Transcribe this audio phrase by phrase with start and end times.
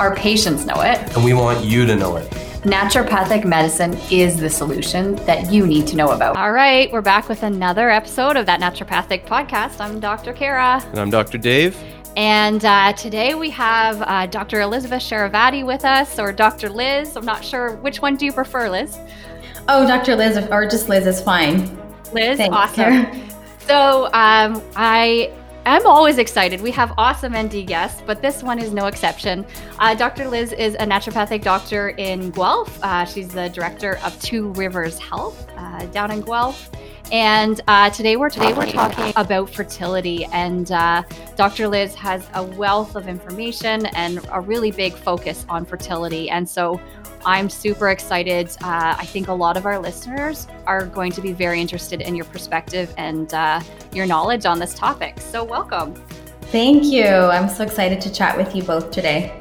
[0.00, 0.98] Our patients know it.
[1.14, 2.28] and we want you to know it.
[2.64, 6.36] Naturopathic medicine is the solution that you need to know about.
[6.36, 9.80] All right, we're back with another episode of that Naturopathic podcast.
[9.80, 10.32] I'm Dr.
[10.32, 10.82] Kara.
[10.86, 11.38] And I'm Dr.
[11.38, 11.76] Dave.
[12.16, 14.60] And uh, today we have uh, Dr.
[14.62, 16.70] Elizabeth Cheravaty with us, or Dr.
[16.70, 17.16] Liz.
[17.16, 18.98] I'm not sure which one do you prefer, Liz?
[19.68, 20.16] Oh, Dr.
[20.16, 21.60] Liz, or just Liz is fine.
[22.12, 22.74] Liz, Thanks, awesome.
[22.74, 23.20] Kara.
[23.66, 25.32] So um, I
[25.66, 26.60] am always excited.
[26.60, 29.46] We have awesome ND guests, but this one is no exception.
[29.78, 30.28] Uh, Dr.
[30.28, 32.82] Liz is a naturopathic doctor in Guelph.
[32.82, 36.70] Uh, she's the director of Two Rivers Health uh, down in Guelph.
[37.12, 41.02] And uh, today we're today we're talking about fertility, and uh,
[41.36, 41.68] Dr.
[41.68, 46.30] Liz has a wealth of information and a really big focus on fertility.
[46.30, 46.80] And so
[47.26, 48.50] I'm super excited.
[48.62, 52.14] Uh, I think a lot of our listeners are going to be very interested in
[52.14, 53.60] your perspective and uh,
[53.92, 55.20] your knowledge on this topic.
[55.20, 55.94] So, welcome.
[56.52, 57.06] Thank you.
[57.06, 59.40] I'm so excited to chat with you both today.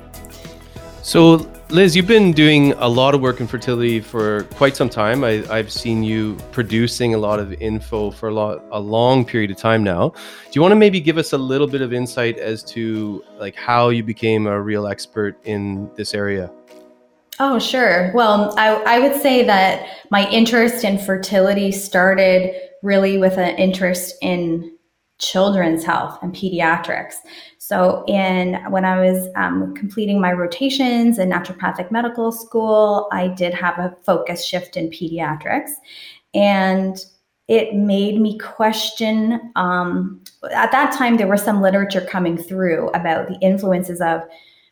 [1.02, 5.24] So, Liz, you've been doing a lot of work in fertility for quite some time.
[5.24, 9.52] I, I've seen you producing a lot of info for a, lot, a long period
[9.52, 10.10] of time now.
[10.10, 13.56] Do you want to maybe give us a little bit of insight as to like
[13.56, 16.50] how you became a real expert in this area?
[17.40, 18.12] Oh, sure.
[18.14, 22.54] Well, I, I would say that my interest in fertility started
[22.84, 24.78] really with an interest in
[25.20, 27.16] children's health and pediatrics.
[27.58, 33.54] So, in when I was um, completing my rotations in naturopathic medical school, I did
[33.54, 35.72] have a focus shift in pediatrics,
[36.36, 36.98] and
[37.48, 39.52] it made me question.
[39.56, 40.22] Um,
[40.52, 44.22] at that time, there was some literature coming through about the influences of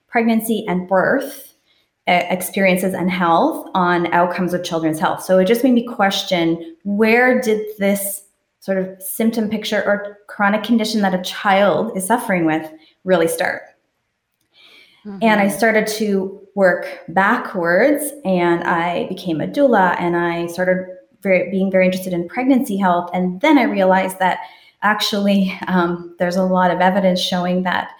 [0.07, 1.50] pregnancy and birth
[2.07, 5.23] experiences and health on outcomes of children's health.
[5.23, 8.23] So it just made me question where did this
[8.59, 12.71] sort of symptom picture or chronic condition that a child is suffering with
[13.03, 13.63] really start?
[15.21, 20.85] And I started to work backwards and I became a doula and I started
[21.21, 23.09] very, being very interested in pregnancy health.
[23.13, 24.39] And then I realized that
[24.83, 27.91] actually um, there's a lot of evidence showing that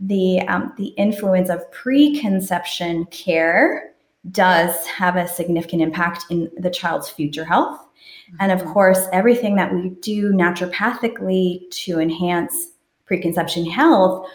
[0.00, 3.92] the, um, the influence of preconception care
[4.30, 7.86] does have a significant impact in the child's future health.
[8.38, 12.54] And of course, everything that we do naturopathically to enhance
[13.06, 14.28] preconception health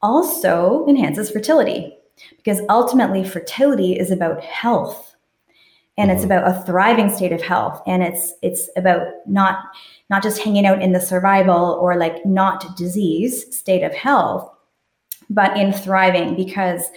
[0.00, 1.96] also enhances fertility
[2.36, 5.14] because ultimately fertility is about health.
[5.98, 7.82] And it's about a thriving state of health.
[7.86, 9.58] And it's it's about not
[10.08, 14.51] not just hanging out in the survival or like not disease state of health
[15.32, 16.90] but in thriving because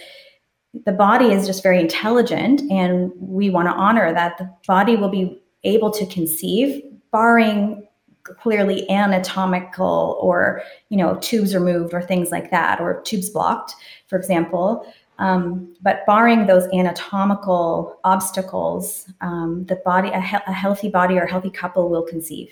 [0.84, 5.08] the body is just very intelligent and we want to honor that the body will
[5.08, 7.86] be able to conceive barring
[8.22, 13.74] clearly anatomical or you know tubes removed or things like that or tubes blocked
[14.08, 14.92] for example.
[15.18, 21.22] Um, but barring those anatomical obstacles um, the body a, he- a healthy body or
[21.22, 22.50] a healthy couple will conceive.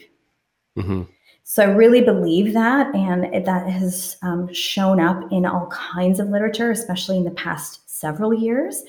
[0.77, 1.03] Hmm
[1.47, 6.31] so I really believe that, and that has um, shown up in all kinds of
[6.31, 8.83] literature, especially in the past several years.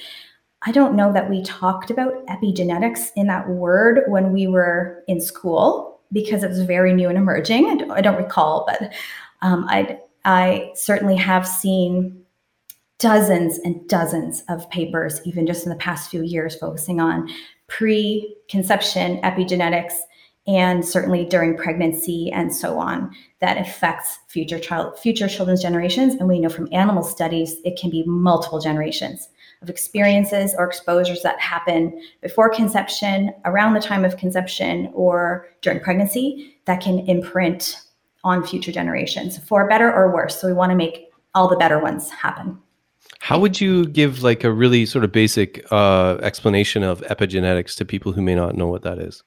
[0.62, 5.20] I don't know that we talked about epigenetics in that word when we were in
[5.20, 7.70] school because it was very new and emerging.
[7.70, 8.94] I don't, I don't recall, but
[9.42, 12.24] um, I I certainly have seen
[13.00, 17.30] dozens and dozens of papers, even just in the past few years, focusing on
[17.68, 19.94] preconception epigenetics
[20.48, 26.16] and certainly during pregnancy and so on that affects future child future children's generations.
[26.16, 29.30] And we know from animal studies it can be multiple generations
[29.62, 35.80] of experiences or exposures that happen before conception around the time of conception or during
[35.80, 37.82] pregnancy that can imprint
[38.24, 40.40] on future generations for better or worse.
[40.40, 42.60] So we want to make all the better ones happen.
[43.20, 47.86] How would you give like a really sort of basic uh, explanation of epigenetics to
[47.86, 49.24] people who may not know what that is?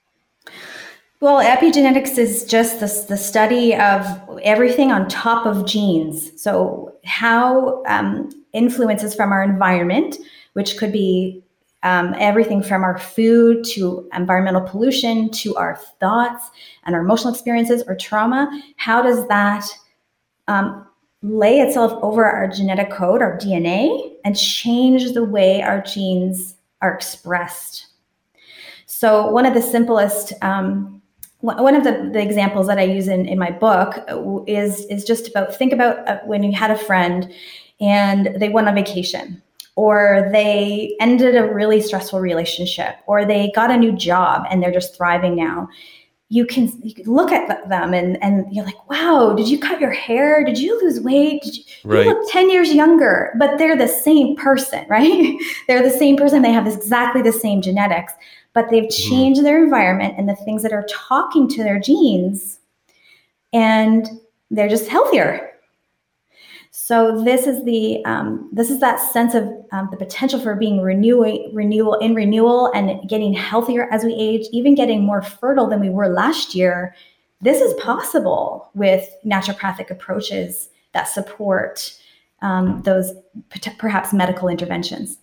[1.21, 4.05] Well, epigenetics is just the, the study of
[4.41, 6.41] everything on top of genes.
[6.41, 10.17] So, how um, influences from our environment,
[10.53, 11.43] which could be
[11.83, 16.51] um, everything from our food to environmental pollution to our thoughts
[16.85, 19.65] and our emotional experiences or trauma, how does that
[20.47, 20.87] um,
[21.21, 26.93] lay itself over our genetic code, our DNA, and change the way our genes are
[26.93, 27.87] expressed?
[28.85, 30.98] So, one of the simplest um,
[31.41, 33.97] one of the, the examples that I use in, in my book
[34.47, 37.31] is is just about think about uh, when you had a friend
[37.79, 39.41] and they went on vacation
[39.75, 44.73] or they ended a really stressful relationship or they got a new job and they're
[44.73, 45.69] just thriving now.
[46.31, 49.79] You can, you can look at them and, and you're like wow did you cut
[49.79, 50.43] your hair?
[50.43, 51.41] Did you lose weight?
[51.41, 52.05] Did you, right.
[52.05, 55.37] you look 10 years younger but they're the same person right?
[55.69, 56.41] They're the same person.
[56.41, 58.11] They have exactly the same genetics
[58.59, 59.09] but they've mm-hmm.
[59.09, 62.59] changed their environment and the things that are talking to their genes
[63.53, 64.05] and
[64.51, 65.51] they're just healthier.
[66.71, 70.81] So this is the um, this is that sense of um, the potential for being
[70.81, 75.79] renewing renewal in renewal and getting healthier as we age even getting more fertile than
[75.79, 76.93] we were last year.
[77.39, 81.97] This is possible with naturopathic approaches that support
[82.41, 83.13] um, those
[83.77, 85.17] perhaps medical interventions.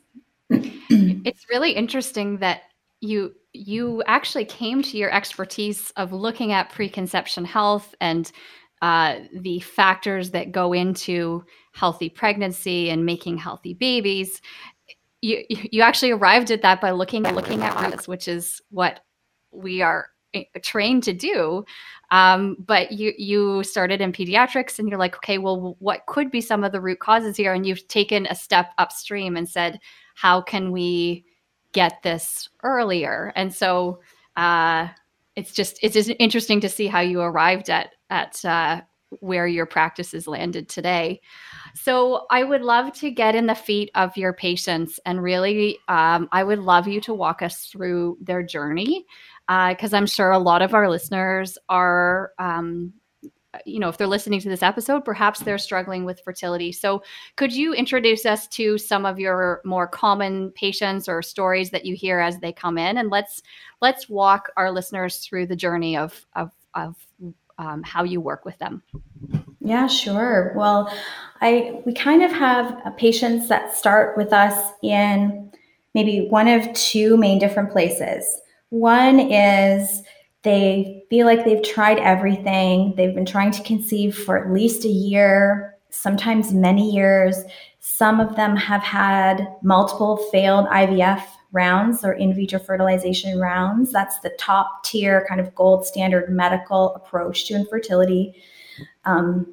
[0.49, 2.63] It's really interesting that
[3.01, 8.31] you you actually came to your expertise of looking at preconception health and
[8.83, 14.41] uh, the factors that go into healthy pregnancy and making healthy babies.
[15.23, 19.01] You you actually arrived at that by looking at looking at roots, which is what
[19.51, 21.65] we are eh, trained to do.
[22.11, 26.41] Um, but you you started in pediatrics, and you're like, okay, well, what could be
[26.41, 27.55] some of the root causes here?
[27.55, 29.81] And you've taken a step upstream and said,
[30.15, 31.25] how can we
[31.77, 33.33] get this earlier.
[33.37, 34.01] And so
[34.37, 34.89] uh,
[35.37, 38.81] it's just it's just interesting to see how you arrived at at uh,
[39.21, 41.21] where your practices landed today.
[41.75, 46.29] So I would love to get in the feet of your patients, and really, um,
[46.33, 49.05] I would love you to walk us through their journey,
[49.47, 52.95] because uh, I'm sure a lot of our listeners are um,
[53.65, 56.73] you know, if they're listening to this episode, perhaps they're struggling with fertility.
[56.73, 57.03] So,
[57.37, 61.95] could you introduce us to some of your more common patients or stories that you
[61.95, 63.43] hear as they come in, and let's
[63.81, 66.97] let's walk our listeners through the journey of of of
[67.59, 68.83] um, how you work with them.
[69.61, 70.53] Yeah, sure.
[70.55, 70.93] Well,
[71.41, 75.51] I we kind of have patients that start with us in
[75.95, 78.41] maybe one of two main different places.
[78.71, 80.03] One is
[80.47, 82.95] they feel like they've tried everything.
[82.97, 87.43] They've been trying to conceive for at least a year, sometimes many years.
[87.81, 91.21] Some of them have had multiple failed IVF
[91.51, 93.91] rounds or in vitro fertilization rounds.
[93.91, 98.41] That's the top tier, kind of gold standard medical approach to infertility.
[99.05, 99.53] Um,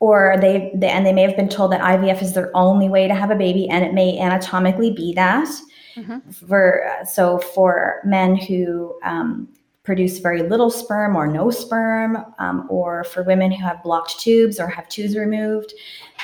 [0.00, 3.06] or they, they, and they may have been told that IVF is their only way
[3.06, 5.48] to have a baby, and it may anatomically be that.
[5.94, 6.30] Mm-hmm.
[6.30, 9.48] For so for men who um,
[9.86, 14.58] produce very little sperm or no sperm, um, or for women who have blocked tubes
[14.58, 15.72] or have tubes removed,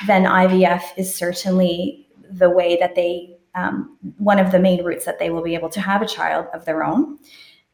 [0.05, 5.17] then IVF is certainly the way that they, um, one of the main routes that
[5.17, 7.17] they will be able to have a child of their own.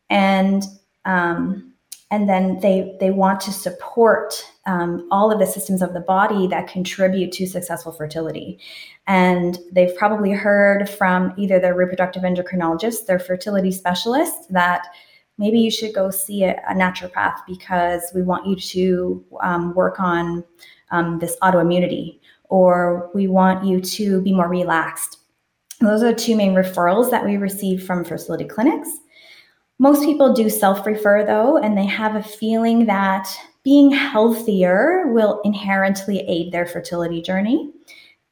[0.09, 0.63] And
[1.05, 1.73] um,
[2.11, 4.33] and then they they want to support
[4.65, 8.59] um, all of the systems of the body that contribute to successful fertility
[9.07, 14.87] and they've probably heard from either their reproductive endocrinologist their fertility specialist that
[15.39, 19.99] maybe you should go see a, a naturopath because we want you to um, work
[19.99, 20.43] on
[20.91, 22.19] um, this autoimmunity
[22.49, 25.17] or we want you to be more relaxed.
[25.79, 28.89] Those are the two main referrals that we receive from fertility clinics.
[29.79, 33.29] Most people do self refer though, and they have a feeling that
[33.63, 37.71] being healthier will inherently aid their fertility journey.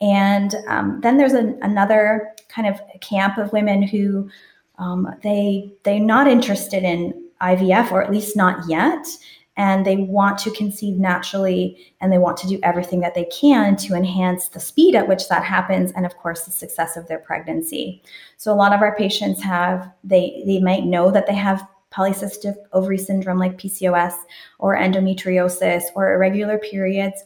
[0.02, 4.30] And um, then there's an, another kind of camp of women who
[4.78, 9.06] um, they they're not interested in IVF or at least not yet
[9.58, 13.76] and they want to conceive naturally and they want to do everything that they can
[13.76, 17.20] to enhance the speed at which that happens and of course the success of their
[17.20, 18.02] pregnancy.
[18.38, 22.56] So a lot of our patients have they they might know that they have polycystic
[22.74, 24.14] ovary syndrome like PCOS
[24.60, 27.24] or endometriosis or irregular periods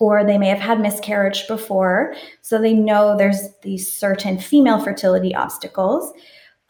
[0.00, 2.14] or they may have had miscarriage before.
[2.42, 6.12] So they know there's these certain female fertility obstacles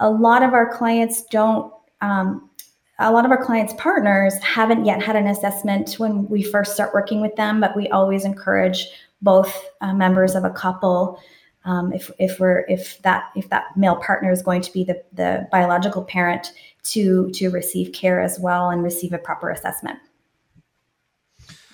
[0.00, 2.50] a lot of our clients don't um,
[2.98, 6.94] a lot of our clients partners haven't yet had an assessment when we first start
[6.94, 8.88] working with them but we always encourage
[9.22, 11.20] both uh, members of a couple
[11.66, 15.02] um, if, if we're if that if that male partner is going to be the,
[15.12, 16.52] the biological parent
[16.84, 19.98] to to receive care as well and receive a proper assessment.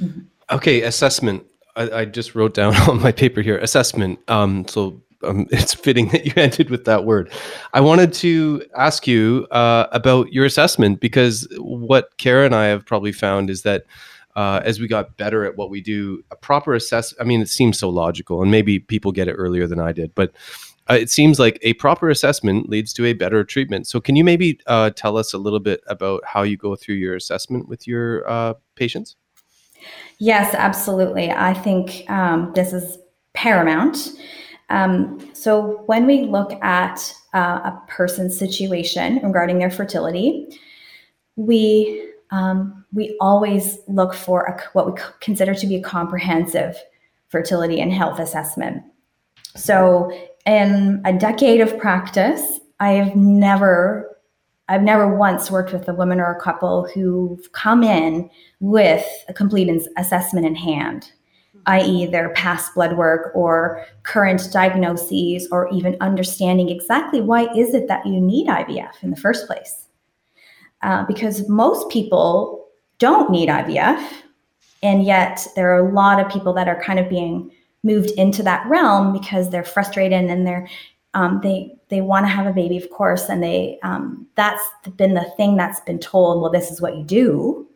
[0.01, 0.21] Mm-hmm.
[0.51, 1.45] Okay, assessment.
[1.77, 4.19] I, I, just wrote down on my paper here assessment.
[4.29, 7.31] Um, so um, it's fitting that you ended with that word.
[7.73, 12.85] I wanted to ask you uh, about your assessment because what Kara and I have
[12.87, 13.85] probably found is that
[14.35, 17.13] uh, as we got better at what we do, a proper assess.
[17.21, 20.15] I mean, it seems so logical, and maybe people get it earlier than I did,
[20.15, 20.33] but
[20.91, 23.87] uh, it seems like a proper assessment leads to a better treatment.
[23.87, 26.97] So, can you maybe uh, tell us a little bit about how you go through
[26.97, 29.17] your assessment with your uh, patients?
[30.19, 31.31] Yes, absolutely.
[31.31, 32.99] I think um, this is
[33.35, 34.09] paramount.
[34.73, 40.59] Um, so, when we look at uh, a person's situation regarding their fertility,
[41.37, 46.77] we um, we always look for a, what we consider to be a comprehensive
[47.29, 48.83] fertility and health assessment.
[49.55, 50.11] So,
[50.47, 54.09] in a decade of practice, I have never
[54.69, 59.35] I've never once worked with a woman or a couple who've come in with a
[59.35, 61.13] complete assessment in hand,
[61.67, 67.89] i.e., their past blood work or current diagnoses, or even understanding exactly why is it
[67.89, 69.83] that you need IVF in the first place
[70.83, 72.67] uh, because most people
[72.99, 74.13] don't need IVF.
[74.83, 77.51] And yet there are a lot of people that are kind of being
[77.85, 80.69] moved into that realm because they're frustrated and they're
[81.15, 84.63] um, they they want to have a baby, of course, and they um, that's
[84.97, 86.41] been the thing that's been told.
[86.41, 87.69] Well, this is what you do,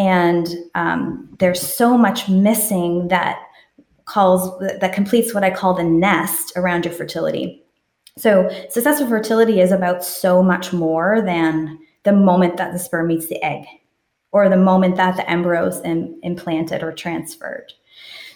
[0.00, 3.38] and um, there's so much missing that
[4.06, 7.62] calls that completes what I call the nest around your fertility.
[8.16, 13.26] So successful fertility is about so much more than the moment that the sperm meets
[13.26, 13.66] the egg
[14.32, 17.70] or the moment that the embryo is Im- implanted or transferred.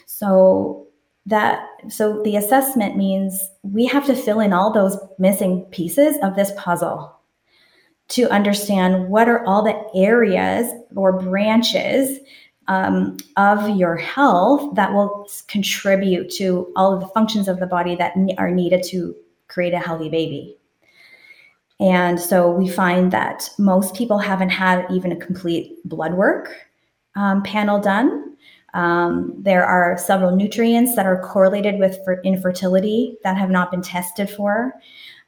[0.05, 0.85] So
[1.25, 6.35] that so the assessment means we have to fill in all those missing pieces of
[6.35, 7.14] this puzzle
[8.07, 12.19] to understand what are all the areas or branches
[12.67, 17.95] um, of your health that will contribute to all of the functions of the body
[17.95, 19.15] that are needed to
[19.47, 20.57] create a healthy baby.
[21.79, 26.55] And so we find that most people haven't had even a complete blood work
[27.15, 28.37] um, panel done.
[28.73, 34.29] Um, there are several nutrients that are correlated with infertility that have not been tested
[34.29, 34.73] for.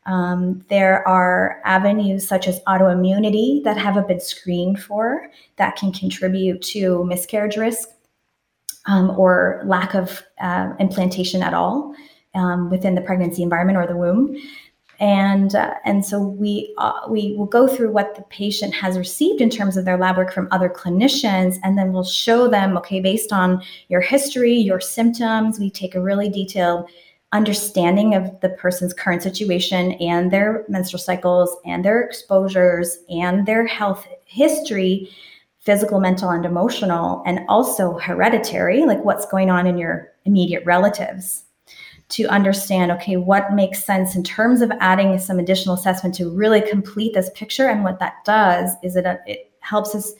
[0.08, 6.62] Um, there are avenues such as autoimmunity that haven't been screened for that can contribute
[6.62, 7.90] to miscarriage risk
[8.86, 11.94] um, or lack of uh, implantation at all
[12.36, 14.38] um, within the pregnancy environment or the womb.
[15.00, 19.42] And uh, and so we uh, we will go through what the patient has received
[19.42, 23.00] in terms of their lab work from other clinicians and then we'll show them okay
[23.00, 26.90] based on your history your symptoms we take a really detailed
[27.34, 33.66] understanding of the person's current situation and their menstrual cycles and their exposures and their
[33.66, 35.10] health history
[35.60, 41.44] physical mental and emotional and also hereditary like what's going on in your immediate relatives
[42.10, 46.62] to understand okay what makes sense in terms of adding some additional assessment to really
[46.62, 47.68] complete this picture.
[47.68, 50.14] And what that does is it, it helps us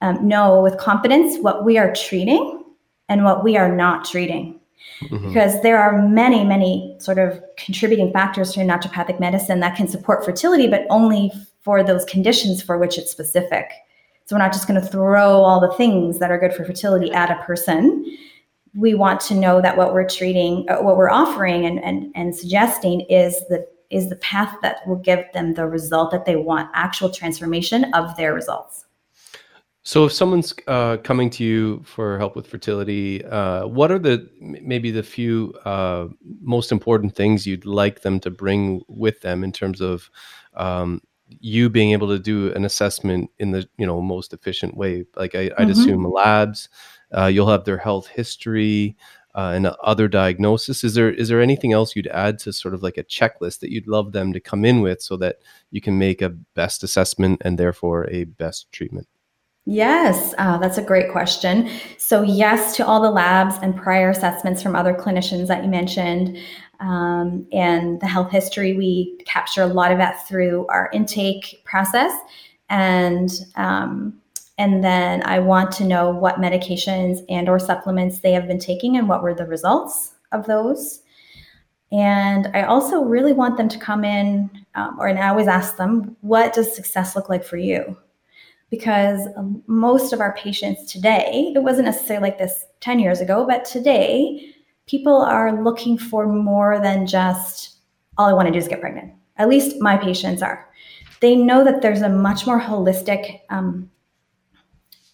[0.00, 2.62] um, know with confidence what we are treating
[3.08, 4.57] and what we are not treating
[5.02, 5.28] mm-hmm.
[5.28, 10.24] because there are many many sort of contributing factors to naturopathic medicine that can support
[10.24, 11.30] fertility but only
[11.62, 13.70] for those conditions for which it's specific
[14.24, 17.10] so we're not just going to throw all the things that are good for fertility
[17.12, 18.04] at a person
[18.74, 22.34] we want to know that what we're treating, uh, what we're offering and, and, and
[22.34, 26.68] suggesting is the is the path that will give them the result that they want,
[26.74, 28.84] actual transformation of their results.
[29.88, 34.28] So, if someone's uh, coming to you for help with fertility, uh, what are the
[34.38, 36.08] maybe the few uh,
[36.42, 40.10] most important things you'd like them to bring with them in terms of
[40.52, 41.00] um,
[41.40, 45.06] you being able to do an assessment in the you know most efficient way?
[45.16, 45.70] Like I, would mm-hmm.
[45.70, 46.68] assume labs,
[47.16, 48.94] uh, you'll have their health history
[49.34, 50.84] uh, and other diagnosis.
[50.84, 53.72] Is there is there anything else you'd add to sort of like a checklist that
[53.72, 55.36] you'd love them to come in with so that
[55.70, 59.08] you can make a best assessment and therefore a best treatment?
[59.70, 61.68] Yes, uh, that's a great question.
[61.98, 66.38] So, yes to all the labs and prior assessments from other clinicians that you mentioned.
[66.80, 72.12] Um, and the health history, we capture a lot of that through our intake process.
[72.70, 74.18] And um,
[74.56, 78.96] and then I want to know what medications and or supplements they have been taking
[78.96, 81.02] and what were the results of those.
[81.92, 85.76] And I also really want them to come in, um, or and I always ask
[85.76, 87.98] them, what does success look like for you?
[88.70, 93.46] Because um, most of our patients today, it wasn't necessarily like this 10 years ago,
[93.46, 94.54] but today,
[94.86, 97.76] people are looking for more than just
[98.18, 99.12] all I want to do is get pregnant.
[99.36, 100.68] At least my patients are.
[101.20, 103.90] They know that there's a much more holistic um,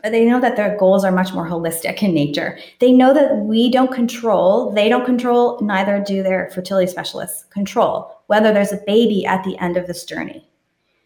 [0.03, 2.59] they know that their goals are much more holistic in nature.
[2.79, 8.15] They know that we don't control, they don't control, neither do their fertility specialists control
[8.27, 10.49] whether there's a baby at the end of this journey.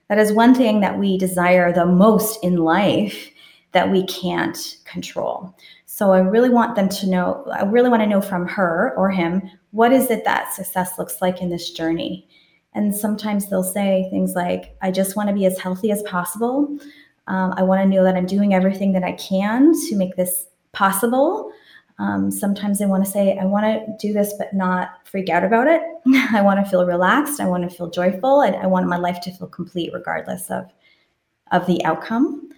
[0.09, 3.31] That is one thing that we desire the most in life
[3.73, 5.55] that we can't control.
[5.87, 9.11] So I really want them to know, I really want to know from her or
[9.11, 12.27] him, what is it that success looks like in this journey?
[12.75, 16.79] And sometimes they'll say things like, I just want to be as healthy as possible.
[17.27, 20.47] Um, I want to know that I'm doing everything that I can to make this
[20.73, 21.53] possible.
[21.99, 25.43] Um, sometimes they want to say, I want to do this, but not freak out
[25.43, 25.83] about it.
[26.33, 27.41] I want to feel relaxed.
[27.41, 28.43] I want to feel joyful.
[28.43, 30.71] And I want my life to feel complete regardless of,
[31.51, 32.51] of the outcome.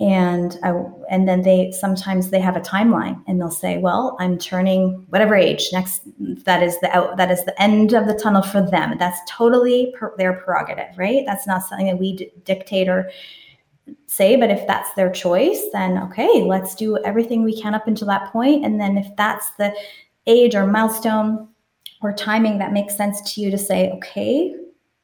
[0.00, 0.80] And I,
[1.10, 5.34] and then they sometimes they have a timeline and they'll say, well, I'm turning whatever
[5.34, 6.02] age next.
[6.44, 8.96] That is the out, that is the end of the tunnel for them.
[8.96, 11.24] That's totally per, their prerogative, right?
[11.26, 13.10] That's not something that we d- dictate or
[14.06, 18.06] say, but if that's their choice, then okay, let's do everything we can up until
[18.08, 18.64] that point.
[18.64, 19.74] And then if that's the
[20.26, 21.48] age or milestone
[22.02, 24.54] or timing that makes sense to you to say, okay,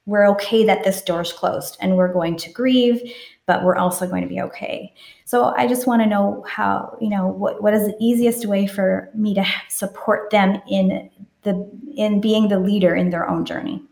[0.07, 3.01] we're okay that this door is closed and we're going to grieve,
[3.47, 4.93] but we're also going to be okay.
[5.25, 8.67] So I just want to know how, you know, what, what is the easiest way
[8.67, 11.11] for me to support them in
[11.43, 13.83] the in being the leader in their own journey.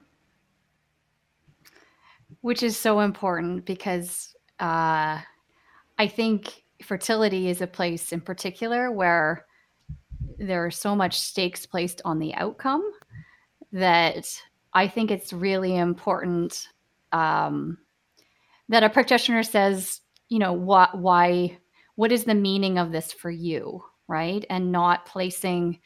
[2.41, 4.32] Which is so important because
[4.63, 5.21] uh,
[5.99, 9.45] I think fertility is a place in particular where
[10.39, 12.89] there are so much stakes placed on the outcome
[13.73, 14.41] that
[14.73, 16.69] I think it's really important
[17.11, 17.79] um,
[18.69, 21.59] that a practitioner says, you know, what, why,
[21.97, 24.47] what is the meaning of this for you, right?
[24.49, 25.81] And not placing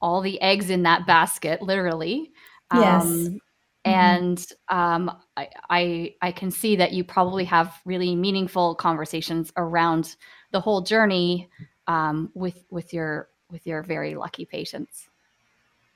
[0.00, 2.32] all the eggs in that basket, literally.
[2.72, 3.04] Yes.
[3.04, 3.40] Um.
[3.84, 10.16] And um, I, I, I can see that you probably have really meaningful conversations around
[10.52, 11.50] the whole journey
[11.86, 15.08] um, with with your with your very lucky patients.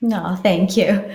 [0.01, 1.11] No, thank you.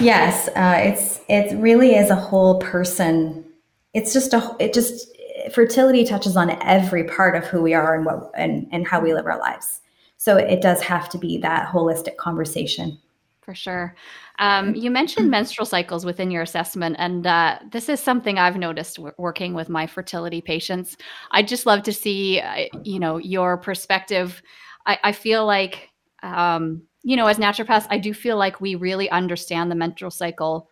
[0.00, 3.44] Yes, uh, it's it really is a whole person.
[3.92, 5.08] It's just a it just
[5.52, 9.14] fertility touches on every part of who we are and what and and how we
[9.14, 9.80] live our lives.
[10.16, 12.98] So it does have to be that holistic conversation.
[13.44, 13.94] For sure.
[14.38, 18.96] Um, you mentioned menstrual cycles within your assessment, and uh, this is something I've noticed
[18.96, 20.96] w- working with my fertility patients.
[21.30, 24.42] I'd just love to see, uh, you know, your perspective.
[24.86, 25.90] I, I feel like,
[26.22, 30.70] um, you know, as naturopaths, I do feel like we really understand the menstrual cycle,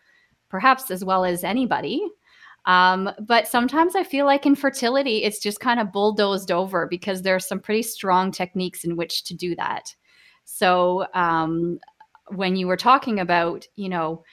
[0.49, 2.03] perhaps as well as anybody.
[2.65, 7.21] Um, but sometimes I feel like in fertility, it's just kind of bulldozed over because
[7.21, 9.95] there are some pretty strong techniques in which to do that.
[10.45, 11.79] So um,
[12.35, 14.25] when you were talking about, you know,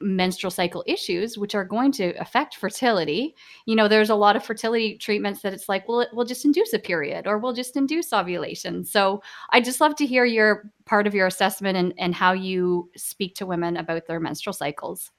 [0.00, 4.44] menstrual cycle issues which are going to affect fertility you know there's a lot of
[4.44, 7.76] fertility treatments that it's like well it will just induce a period or we'll just
[7.76, 8.84] induce ovulation.
[8.84, 12.90] So i just love to hear your part of your assessment and, and how you
[12.96, 15.10] speak to women about their menstrual cycles.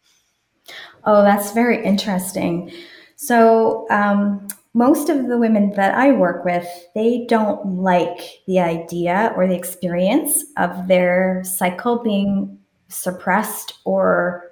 [1.06, 2.72] Oh that's very interesting.
[3.16, 9.32] So um, most of the women that I work with, they don't like the idea
[9.38, 12.60] or the experience of their cycle being
[12.90, 14.52] suppressed or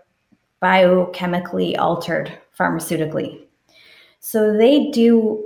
[0.61, 3.45] biochemically altered pharmaceutically.
[4.21, 5.43] So they do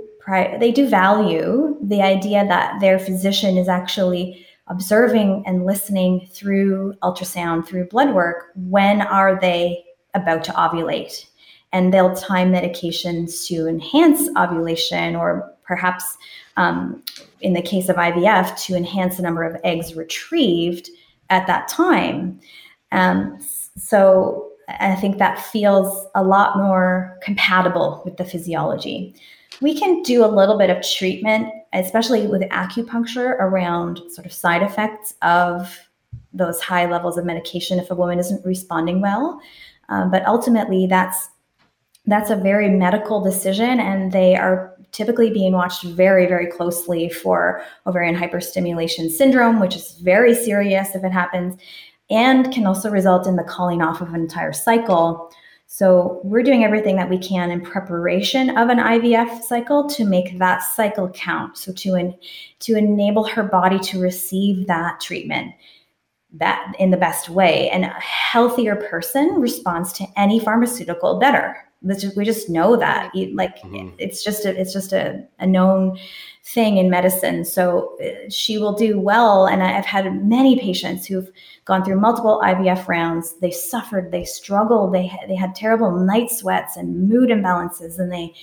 [0.60, 7.66] they do value the idea that their physician is actually observing and listening through ultrasound,
[7.66, 11.24] through blood work, when are they about to ovulate?
[11.72, 16.16] And they'll time medications to enhance ovulation or perhaps
[16.56, 17.02] um,
[17.40, 20.90] in the case of IVF to enhance the number of eggs retrieved
[21.30, 22.40] at that time.
[22.90, 23.38] Um,
[23.76, 29.14] so I think that feels a lot more compatible with the physiology.
[29.60, 34.62] We can do a little bit of treatment, especially with acupuncture, around sort of side
[34.62, 35.78] effects of
[36.32, 39.40] those high levels of medication if a woman isn't responding well.
[39.88, 41.30] Um, but ultimately, that's
[42.08, 47.62] that's a very medical decision and they are typically being watched very very closely for
[47.86, 51.60] ovarian hyperstimulation syndrome which is very serious if it happens
[52.10, 55.30] and can also result in the calling off of an entire cycle.
[55.66, 60.38] So we're doing everything that we can in preparation of an IVF cycle to make
[60.38, 61.58] that cycle count.
[61.58, 62.18] So to en-
[62.60, 65.52] to enable her body to receive that treatment
[66.32, 67.70] that in the best way.
[67.70, 73.12] And a healthier person responds to any pharmaceutical better just, we just know that.
[73.34, 73.94] Like Mhm.
[73.98, 75.98] it's just a, it's just a, a known
[76.44, 77.44] thing in medicine.
[77.44, 79.46] So uh, she will do well.
[79.46, 81.30] And i've had many patients who've
[81.66, 83.34] gone through multiple ivf rounds.
[83.40, 84.92] They suffered they struggled.
[84.94, 88.34] They, had- they had terrible night sweats and mood imbalances and they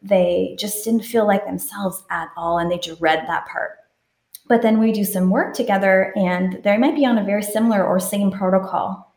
[0.00, 3.78] they just didn't feel like themselves at all and they dread that part.
[4.46, 7.84] But then we do some work together and they might be on a very similar
[7.84, 9.07] or same protocol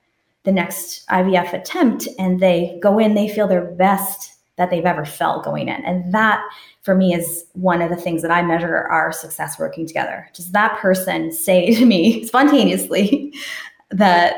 [0.44, 5.06] the next IVF attempt and they go in, they feel their best that they've ever
[5.06, 5.84] felt going in.
[5.86, 6.44] And that
[6.84, 10.30] for me is one of the things that I measure our success working together.
[10.34, 13.34] Does that person say to me spontaneously
[13.92, 14.36] that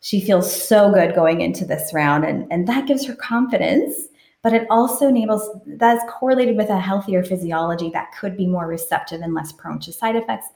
[0.00, 2.24] she feels so good going into this round?
[2.24, 3.94] And, and that gives her confidence.
[4.42, 9.20] But it also enables that's correlated with a healthier physiology that could be more receptive
[9.20, 10.48] and less prone to side effects.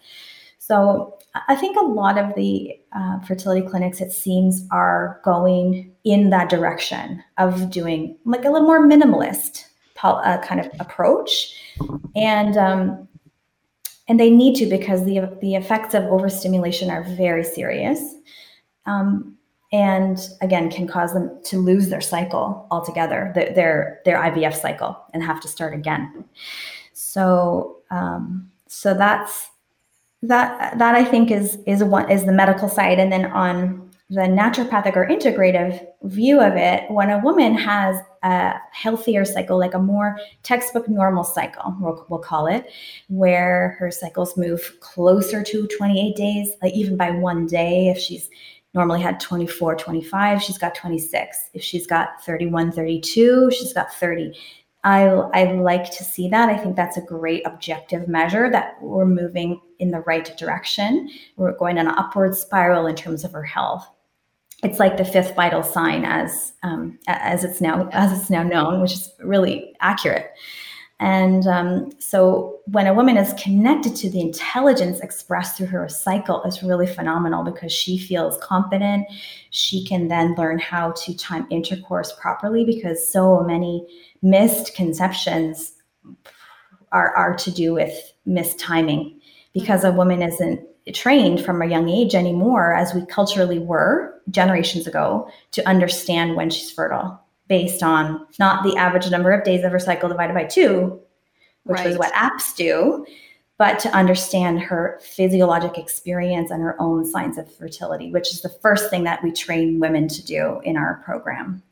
[0.66, 6.30] So I think a lot of the uh, fertility clinics, it seems, are going in
[6.30, 9.66] that direction of doing like a little more minimalist
[10.02, 11.54] uh, kind of approach,
[12.16, 13.06] and um,
[14.08, 18.16] and they need to because the the effects of overstimulation are very serious,
[18.86, 19.36] um,
[19.72, 25.00] and again can cause them to lose their cycle altogether, their their, their IVF cycle,
[25.14, 26.24] and have to start again.
[26.92, 29.50] So um, so that's
[30.22, 34.20] that that I think is is one is the medical side, and then on the
[34.20, 39.80] naturopathic or integrative view of it, when a woman has a healthier cycle, like a
[39.80, 42.70] more textbook normal cycle, we'll, we'll call it,
[43.08, 48.30] where her cycles move closer to 28 days, like even by one day, if she's
[48.74, 51.50] normally had 24, 25, she's got 26.
[51.54, 54.38] If she's got 31, 32, she's got 30.
[54.86, 55.02] I,
[55.34, 56.48] I like to see that.
[56.48, 61.10] I think that's a great objective measure that we're moving in the right direction.
[61.36, 63.84] We're going on an upward spiral in terms of her health.
[64.62, 68.80] It's like the fifth vital sign, as um, as it's now as it's now known,
[68.80, 70.30] which is really accurate.
[70.98, 76.42] And um, so, when a woman is connected to the intelligence expressed through her cycle,
[76.44, 79.06] is really phenomenal because she feels confident.
[79.50, 83.86] She can then learn how to time intercourse properly because so many
[84.22, 85.74] missed conceptions
[86.92, 89.20] are, are to do with mistiming
[89.52, 90.60] because a woman isn't
[90.94, 96.48] trained from a young age anymore as we culturally were generations ago to understand when
[96.48, 100.44] she's fertile based on not the average number of days of her cycle divided by
[100.44, 101.00] two
[101.64, 103.04] which was what apps do
[103.58, 108.48] but to understand her physiologic experience and her own signs of fertility which is the
[108.48, 111.62] first thing that we train women to do in our program.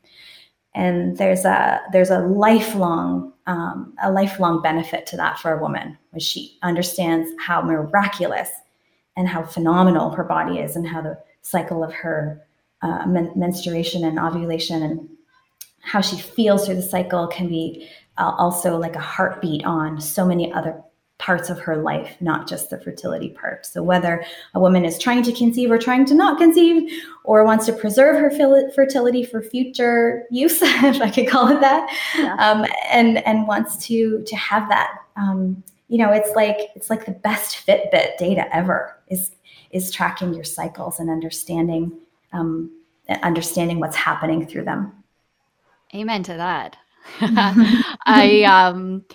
[0.73, 5.97] And there's a there's a lifelong um, a lifelong benefit to that for a woman
[6.09, 8.49] when she understands how miraculous
[9.15, 12.41] and how phenomenal her body is and how the cycle of her
[12.81, 15.07] uh, men- menstruation and ovulation and
[15.85, 20.25] how she feels through the cycle can be uh, also like a heartbeat on so
[20.25, 20.81] many other
[21.17, 24.21] parts of her life not just the fertility part so whether
[24.53, 26.91] a woman is trying to conceive or trying to not conceive
[27.23, 28.29] or wants to preserve her
[28.75, 32.35] fertility for future use if i could call it that Yeah.
[32.35, 37.05] um, and and wants to to have that um, you know it's like it's like
[37.05, 39.31] the best fitbit data ever is
[39.71, 41.93] is tracking your cycles and understanding
[42.33, 42.69] um,
[43.23, 44.91] understanding what's happening through them
[45.95, 46.77] Amen to that.
[48.05, 49.05] I um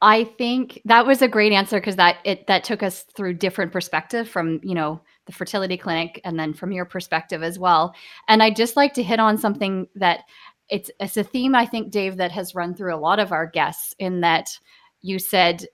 [0.00, 3.72] I think that was a great answer because that it that took us through different
[3.72, 7.94] perspective from, you know, the fertility clinic and then from your perspective as well.
[8.28, 10.20] And I'd just like to hit on something that
[10.68, 13.46] it's it's a theme I think Dave that has run through a lot of our
[13.46, 14.56] guests in that
[15.00, 15.66] you said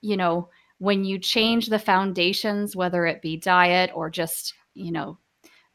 [0.00, 0.48] you know
[0.78, 5.18] when you change the foundations whether it be diet or just you know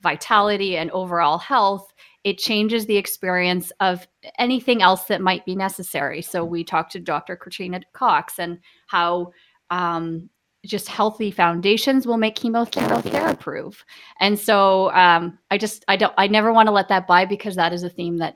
[0.02, 1.94] vitality and overall health
[2.28, 4.06] it changes the experience of
[4.38, 6.22] anything else that might be necessary.
[6.22, 7.38] So we talked to Dr.
[7.38, 9.32] Katrina Cox and how
[9.70, 10.30] um,
[10.66, 13.86] just healthy foundations will make chemotherapy approved.
[14.20, 17.56] And so um, I just I don't I never want to let that by because
[17.56, 18.36] that is a theme that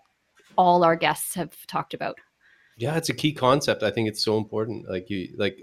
[0.58, 2.16] all our guests have talked about.
[2.78, 3.84] Yeah, it's a key concept.
[3.84, 4.90] I think it's so important.
[4.90, 5.60] Like you, like,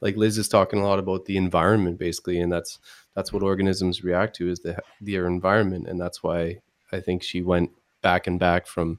[0.00, 2.80] like Liz is talking a lot about the environment, basically, and that's
[3.14, 6.58] that's what organisms react to is the their environment, and that's why
[6.92, 7.70] I think she went
[8.02, 8.98] back and back from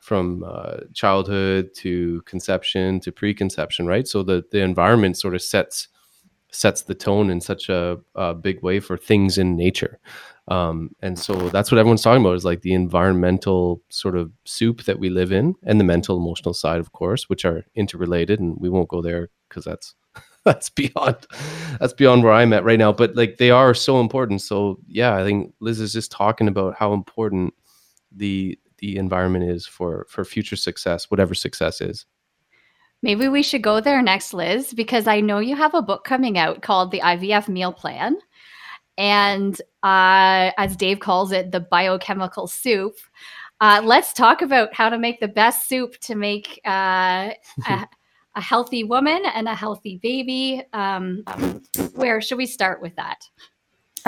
[0.00, 4.06] from uh, childhood to conception to preconception, right?
[4.06, 5.88] So the the environment sort of sets
[6.50, 9.98] sets the tone in such a, a big way for things in nature.
[10.48, 14.84] Um, and so that's what everyone's talking about is like the environmental sort of soup
[14.84, 18.56] that we live in and the mental emotional side of course which are interrelated and
[18.60, 19.96] we won't go there because that's
[20.52, 21.16] that's beyond
[21.80, 25.16] that's beyond where i'm at right now but like they are so important so yeah
[25.16, 27.52] i think liz is just talking about how important
[28.12, 32.06] the the environment is for for future success, whatever success is.
[33.02, 36.38] Maybe we should go there next, Liz, because I know you have a book coming
[36.38, 38.16] out called The IVF Meal Plan.
[38.96, 42.94] And uh, as Dave calls it, the biochemical soup.
[43.60, 47.30] Uh, let's talk about how to make the best soup to make uh,
[48.36, 50.62] a, healthy woman and a healthy baby.
[50.72, 51.24] Um,
[51.94, 53.24] where should we start with that?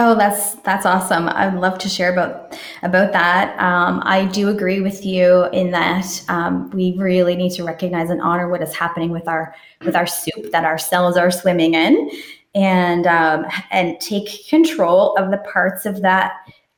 [0.01, 1.29] Oh, that's that's awesome.
[1.29, 3.59] I'd love to share about about that.
[3.59, 8.23] Um, I do agree with you in that um, we really need to recognize and
[8.23, 12.13] honor what is happening with our with our soup that our cells are swimming in,
[12.55, 16.33] and um, and take control of the parts of that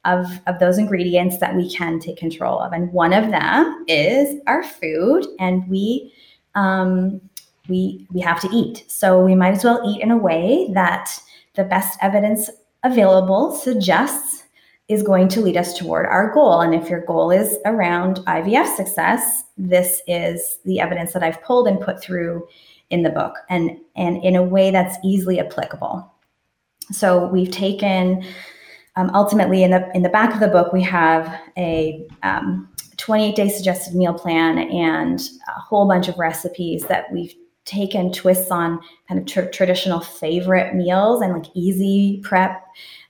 [0.06, 2.72] of of those ingredients that we can take control of.
[2.72, 6.10] And one of them is our food, and we
[6.54, 7.20] um,
[7.70, 8.84] we we have to eat.
[8.88, 11.10] So we might as well eat in a way that
[11.54, 12.50] the best evidence
[12.82, 14.44] available suggests
[14.88, 16.60] is going to lead us toward our goal.
[16.60, 21.68] And if your goal is around IVF success, this is the evidence that I've pulled
[21.68, 22.46] and put through
[22.90, 26.12] in the book and, and in a way that's easily applicable.
[26.90, 28.24] So we've taken
[28.96, 33.36] um, ultimately in the in the back of the book we have a um, 28
[33.36, 38.80] day suggested meal plan and a whole bunch of recipes that we've taken twists on
[39.08, 42.64] kind of tr- traditional favorite meals and like easy prep,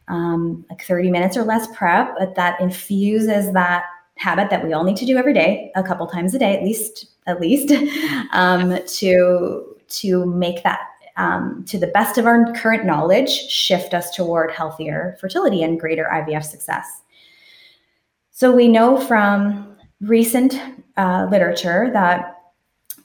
[0.08, 3.84] um, like 30 minutes or less prep, but that infuses that
[4.16, 6.62] habit that we all need to do every day, a couple times a day, at
[6.62, 7.72] least, at least,
[8.32, 10.80] um, to to make that
[11.16, 16.08] um, to the best of our current knowledge, shift us toward healthier fertility and greater
[16.12, 17.02] IVF success.
[18.30, 20.58] So we know from recent
[20.96, 22.39] uh, literature that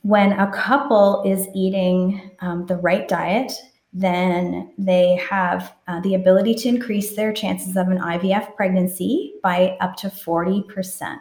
[0.06, 3.52] when a couple is eating um, the right diet,
[3.92, 9.76] then they have uh, the ability to increase their chances of an IVF pregnancy by
[9.82, 11.18] up to 40%.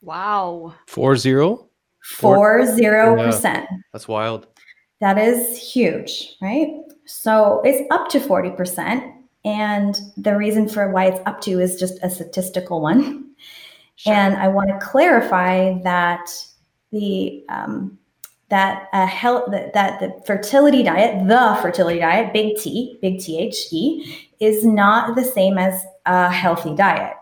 [0.00, 0.72] Wow.
[0.86, 1.66] Four zero?
[2.04, 3.66] Four zero percent.
[3.92, 4.46] That's wild.
[5.00, 6.68] That is huge, right?
[7.06, 9.12] So it's up to 40%.
[9.44, 13.32] And the reason for why it's up to is just a statistical one.
[13.96, 14.14] Sure.
[14.14, 16.30] And I want to clarify that
[16.92, 17.98] the um,
[18.50, 23.38] that a health that, that the fertility diet, the fertility diet, big T, big T
[23.38, 27.14] H E, is not the same as a healthy diet.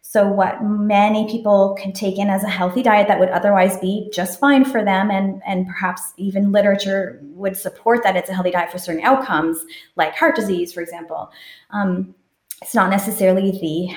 [0.00, 4.10] So what many people can take in as a healthy diet that would otherwise be
[4.12, 8.50] just fine for them, and and perhaps even literature would support that it's a healthy
[8.50, 9.64] diet for certain outcomes,
[9.96, 11.30] like heart disease, for example.
[11.70, 12.14] Um,
[12.62, 13.94] it's not necessarily the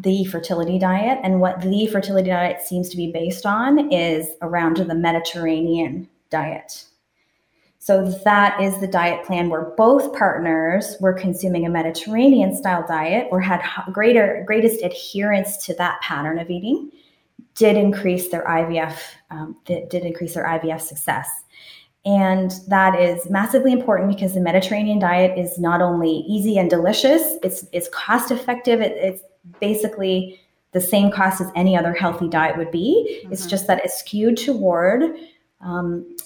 [0.00, 1.18] the fertility diet.
[1.22, 6.84] And what the fertility diet seems to be based on is around the mediterranean diet.
[7.78, 13.28] So that is the diet plan where both partners were consuming a mediterranean style diet
[13.30, 16.90] or had greater greatest adherence to that pattern of eating
[17.54, 18.98] did increase their ivf
[19.30, 21.44] um, did increase their ivf success
[22.04, 27.36] and that is massively important because the Mediterranean diet is not only easy and delicious,
[27.42, 28.80] it's, it's cost effective.
[28.80, 29.22] It, it's
[29.60, 30.40] basically
[30.72, 33.20] the same cost as any other healthy diet would be.
[33.24, 33.32] Mm-hmm.
[33.32, 35.02] It's just that it's skewed toward
[35.60, 36.16] um,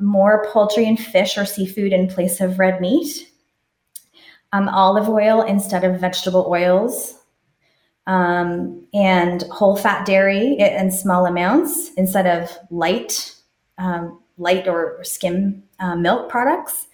[0.00, 3.30] more poultry and fish or seafood in place of red meat,
[4.52, 7.18] um, olive oil instead of vegetable oils,
[8.06, 13.34] um, and whole fat dairy in small amounts instead of light
[13.76, 16.86] um, light or skim uh, milk products.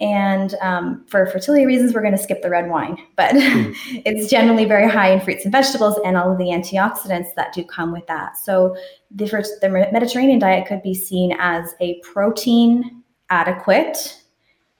[0.00, 3.74] And um, for fertility reasons, we're going to skip the red wine, but mm.
[4.04, 7.64] it's generally very high in fruits and vegetables and all of the antioxidants that do
[7.64, 8.36] come with that.
[8.36, 8.76] So
[9.10, 9.26] the,
[9.60, 14.20] the Mediterranean diet could be seen as a protein adequate,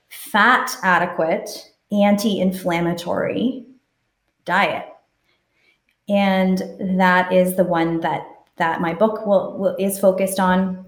[0.09, 3.65] fat adequate, anti inflammatory
[4.43, 4.85] diet.
[6.09, 6.61] And
[6.99, 8.27] that is the one that
[8.57, 10.84] that my book will, will is focused on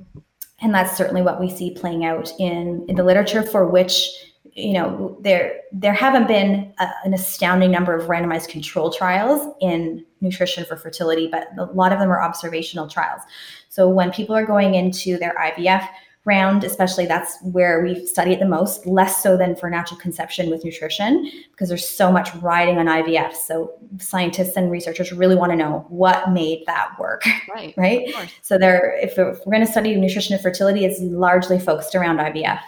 [0.59, 4.09] and that's certainly what we see playing out in, in the literature for which
[4.53, 10.03] you know there there haven't been a, an astounding number of randomized control trials in
[10.19, 13.21] nutrition for fertility but a lot of them are observational trials.
[13.69, 15.87] So when people are going into their ivf
[16.27, 20.49] round, especially that's where we study it the most, less so than for natural conception
[20.49, 23.33] with nutrition, because there's so much riding on IVF.
[23.33, 27.23] So scientists and researchers really want to know what made that work.
[27.49, 27.73] Right.
[28.13, 28.33] Right.
[28.41, 32.59] So there, if, we're going to study nutrition and fertility, it's largely focused around IVF.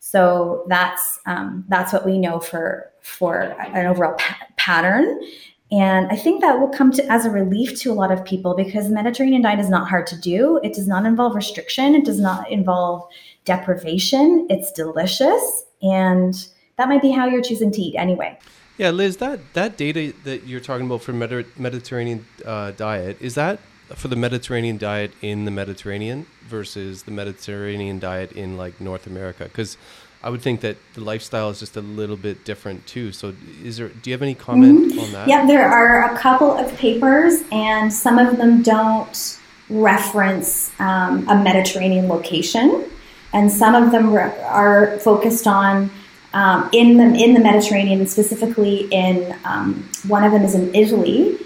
[0.00, 5.20] So that's um, that's what we know for for an overall pa- pattern.
[5.70, 8.54] And I think that will come to as a relief to a lot of people
[8.54, 10.58] because Mediterranean diet is not hard to do.
[10.62, 11.94] It does not involve restriction.
[11.94, 13.06] It does not involve
[13.44, 14.46] deprivation.
[14.48, 16.34] It's delicious, and
[16.76, 18.38] that might be how you're choosing to eat anyway.
[18.78, 23.34] Yeah, Liz, that that data that you're talking about for Mediter- Mediterranean uh, diet is
[23.34, 23.58] that
[23.94, 29.44] for the Mediterranean diet in the Mediterranean versus the Mediterranean diet in like North America?
[29.44, 29.76] Because
[30.22, 33.12] I would think that the lifestyle is just a little bit different too.
[33.12, 33.88] So, is there?
[33.88, 34.98] Do you have any comment mm-hmm.
[34.98, 35.28] on that?
[35.28, 39.38] Yeah, there are a couple of papers, and some of them don't
[39.70, 42.84] reference um, a Mediterranean location,
[43.32, 45.90] and some of them are focused on
[46.34, 51.38] um, in the in the Mediterranean, specifically in um, one of them is in Italy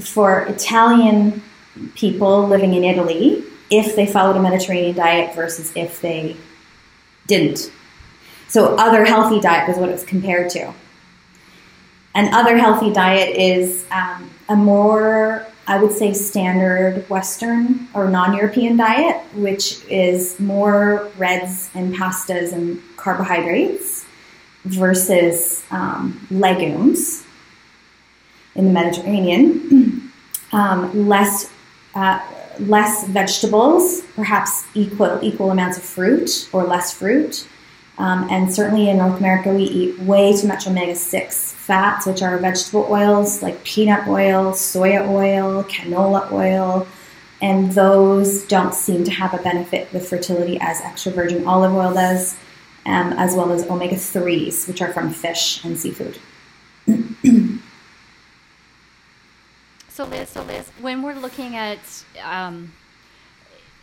[0.00, 1.42] for Italian
[1.94, 6.36] people living in Italy if they followed a Mediterranean diet versus if they
[7.26, 7.70] didn't.
[8.50, 10.74] So, other healthy diet was what it was compared to.
[12.16, 18.34] An other healthy diet is um, a more, I would say, standard Western or non
[18.34, 24.04] European diet, which is more reds and pastas and carbohydrates
[24.64, 27.24] versus um, legumes
[28.56, 30.10] in the Mediterranean.
[30.52, 31.52] um, less
[31.94, 32.20] uh,
[32.58, 37.46] less vegetables, perhaps equal equal amounts of fruit or less fruit.
[38.00, 42.22] Um, and certainly in North America, we eat way too much omega 6 fats, which
[42.22, 46.86] are vegetable oils like peanut oil, soya oil, canola oil.
[47.42, 51.92] And those don't seem to have a benefit with fertility as extra virgin olive oil
[51.92, 52.38] does,
[52.86, 56.18] um, as well as omega 3s, which are from fish and seafood.
[59.90, 61.78] so, Liz, so Liz, when we're looking at
[62.24, 62.72] um,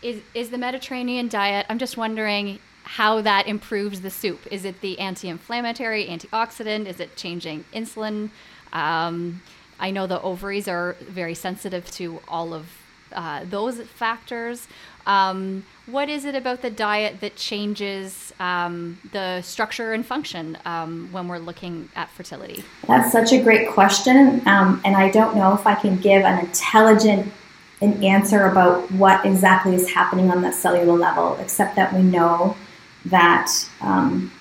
[0.02, 4.40] is, is the Mediterranean diet, I'm just wondering how that improves the soup.
[4.50, 6.86] Is it the anti-inflammatory, antioxidant?
[6.88, 8.30] Is it changing insulin?
[8.72, 9.42] Um,
[9.80, 12.66] I know the ovaries are very sensitive to all of
[13.12, 14.68] uh, those factors.
[15.06, 21.10] Um, what is it about the diet that changes um, the structure and function um,
[21.12, 22.64] when we're looking at fertility?
[22.88, 26.46] That's such a great question, um, and I don't know if I can give an
[26.46, 27.32] intelligent
[27.80, 32.56] an answer about what exactly is happening on that cellular level, except that we know
[33.06, 34.32] that um,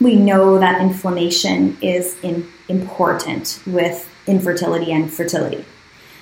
[0.00, 5.64] we know that inflammation is in, important with infertility and fertility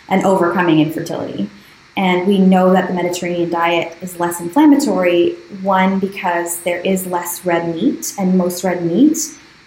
[0.09, 1.51] and overcoming infertility.
[1.97, 7.45] And we know that the Mediterranean diet is less inflammatory, one, because there is less
[7.45, 9.17] red meat, and most red meat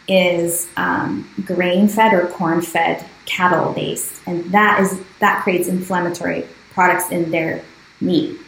[0.07, 4.21] is um, grain fed or corn fed cattle based.
[4.27, 7.63] And that is that creates inflammatory products in their
[7.99, 8.39] meat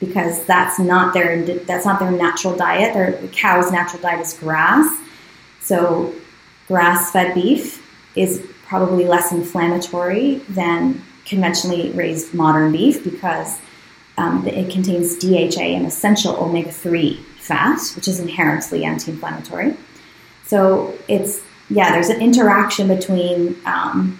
[0.00, 2.94] because that's not their that's not their natural diet.
[2.94, 5.00] Their the cow's natural diet is grass.
[5.60, 6.12] So
[6.66, 7.86] grass-fed beef
[8.16, 13.58] is probably less inflammatory than conventionally raised modern beef because
[14.16, 19.76] um, it contains DHA, an essential omega-3 fat, which is inherently anti-inflammatory.
[20.44, 24.18] So it's yeah, there's an interaction between um,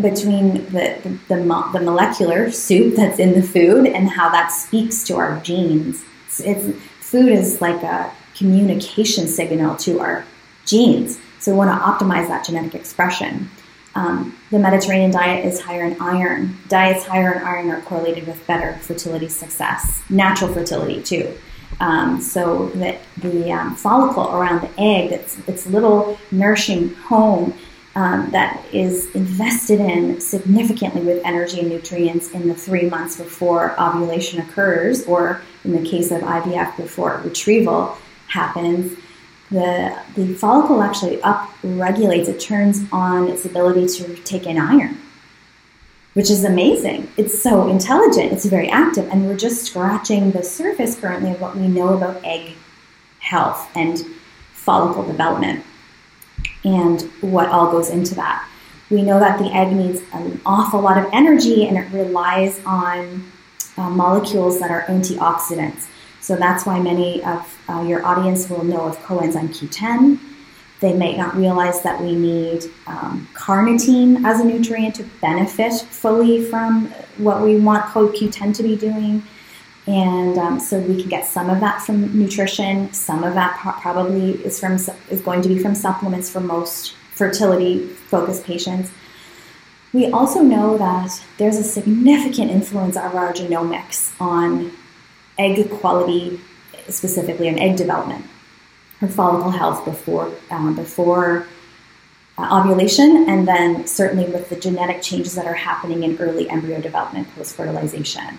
[0.00, 5.04] between the, the, the, the, molecular soup that's in the food and how that speaks
[5.04, 6.04] to our genes.
[6.26, 10.24] It's, it's, food is like a communication signal to our
[10.64, 11.18] genes.
[11.40, 13.50] So we want to optimize that genetic expression.
[13.94, 16.56] Um, the Mediterranean diet is higher in iron.
[16.68, 21.36] Diets higher in iron are correlated with better fertility success, natural fertility too.
[21.80, 27.54] Um, so that the um, follicle around the egg, its, its little nourishing home,
[27.98, 33.74] um, that is invested in significantly with energy and nutrients in the three months before
[33.80, 38.96] ovulation occurs, or in the case of IVF, before retrieval happens,
[39.50, 44.96] the, the follicle actually upregulates, it turns on its ability to take in iron,
[46.14, 47.10] which is amazing.
[47.16, 51.56] It's so intelligent, it's very active, and we're just scratching the surface currently of what
[51.56, 52.52] we know about egg
[53.18, 53.98] health and
[54.52, 55.64] follicle development
[56.64, 58.48] and what all goes into that.
[58.90, 63.30] We know that the egg needs an awful lot of energy and it relies on
[63.76, 65.86] uh, molecules that are antioxidants.
[66.20, 70.18] So that's why many of uh, your audience will know of coenzyme Q10.
[70.80, 76.44] They may not realize that we need um, carnitine as a nutrient to benefit fully
[76.44, 76.86] from
[77.18, 79.22] what we want CoQ10 to be doing.
[79.88, 82.92] And um, so we can get some of that from nutrition.
[82.92, 86.94] Some of that pro- probably is from is going to be from supplements for most
[87.14, 88.90] fertility focused patients.
[89.94, 94.72] We also know that there's a significant influence of our genomics on
[95.38, 96.38] egg quality,
[96.90, 98.26] specifically on egg development,
[99.00, 101.46] or follicle health before um, before
[102.36, 106.78] uh, ovulation, and then certainly with the genetic changes that are happening in early embryo
[106.78, 108.38] development post fertilization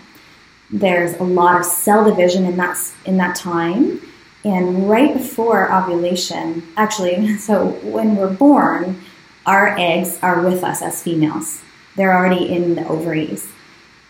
[0.72, 4.00] there's a lot of cell division in that in that time
[4.46, 9.02] and right before ovulation actually so when we're born
[9.46, 11.62] our eggs are with us as females
[11.96, 13.52] they're already in the ovaries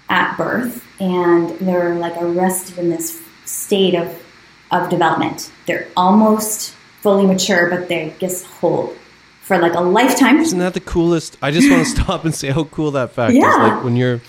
[0.10, 4.22] at birth and they're like arrested in this state of,
[4.72, 5.52] of development.
[5.66, 8.96] They're almost fully mature, but they just hold
[9.42, 10.38] for like a lifetime.
[10.40, 11.38] Isn't that the coolest?
[11.42, 13.50] I just want to stop and say how cool that fact Yeah.
[13.50, 13.58] is.
[13.74, 14.20] Like when you're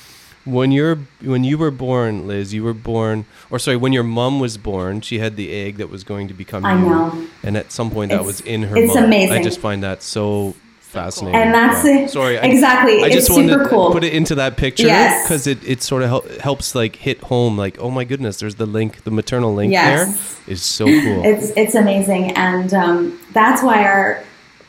[0.44, 4.40] when you're when you were born, Liz, you were born or sorry, when your mom
[4.40, 6.80] was born, she had the egg that was going to become I you.
[6.88, 7.26] know.
[7.42, 9.12] And at some point that It's- was in her it's mom.
[9.12, 11.40] I just find that so fascinating.
[11.40, 11.98] And that's Yeah.
[11.98, 12.10] it.
[12.10, 13.02] Sorry, I- Exactly.
[13.04, 13.92] I It's just wanted super to cool.
[13.92, 15.22] put it into that picture Yes.
[15.24, 18.56] because it, it sort of hel- helps like hit home like oh my goodness there's
[18.56, 20.08] the link the maternal link Yes.
[20.46, 24.24] there is so cool It's it's amazing, and um, that's why our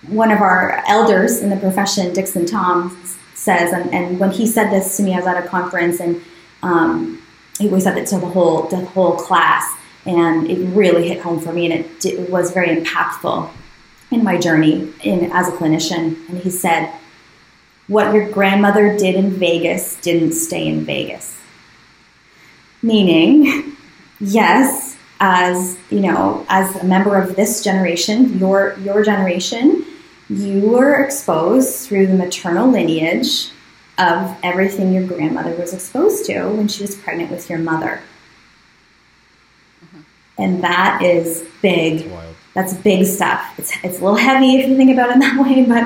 [0.09, 2.97] one of our elders in the profession, Dickson Thom,
[3.41, 6.21] says, and, and when he said this to me, I was at a conference, and
[6.61, 7.19] um,
[7.57, 9.65] he always said it to the whole the whole class,
[10.05, 13.49] and it really hit home for me, and it, di- it was very impactful
[14.11, 16.29] in my journey in as a clinician.
[16.29, 16.93] And he said,
[17.87, 21.39] "What your grandmother did in Vegas didn't stay in Vegas."
[22.83, 23.75] Meaning,
[24.19, 29.83] yes, as you know, as a member of this generation, your your generation,
[30.31, 33.49] you were exposed through the maternal lineage
[33.97, 38.01] of everything your grandmother was exposed to when she was pregnant with your mother.
[40.37, 42.09] And that is big.
[42.09, 43.53] wild That's big stuff.
[43.59, 45.83] It's, it's a little heavy if you think about it that way, but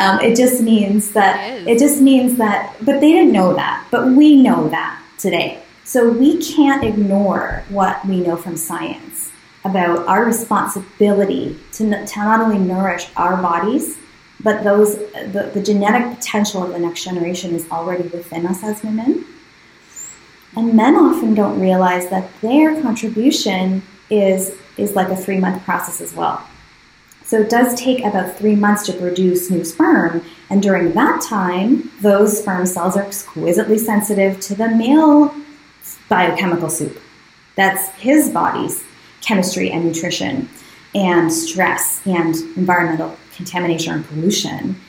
[0.00, 1.66] um, it just means that It is.
[1.66, 2.76] it just means that.
[2.82, 5.62] But they didn't know that, but we know that today.
[5.84, 9.29] So we can't ignore what we know from science
[9.64, 13.98] about our responsibility to, to not only nourish our bodies,
[14.42, 18.82] but those the, the genetic potential of the next generation is already within us as
[18.82, 19.24] women.
[20.56, 26.00] And men often don't realize that their contribution is is like a three month process
[26.00, 26.46] as well.
[27.24, 31.90] So it does take about three months to produce new sperm, and during that time,
[32.00, 35.34] those sperm cells are exquisitely sensitive to the male
[36.08, 37.00] biochemical soup.
[37.54, 38.82] That's his body's
[39.20, 40.48] chemistry and nutrition,
[40.94, 44.80] and stress and environmental contamination and pollution.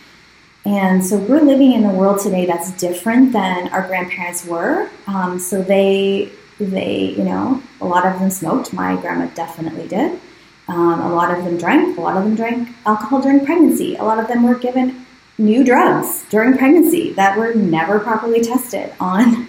[0.66, 4.90] And so we're living in a world today that's different than our grandparents were.
[5.08, 8.72] Um, so they, they, you know, a lot of them smoked.
[8.72, 10.20] My grandma definitely did.
[10.68, 11.98] Um, a lot of them drank.
[11.98, 13.96] A lot of them drank alcohol during pregnancy.
[13.96, 15.06] A lot of them were given
[15.38, 19.48] new drugs during pregnancy that were never properly tested on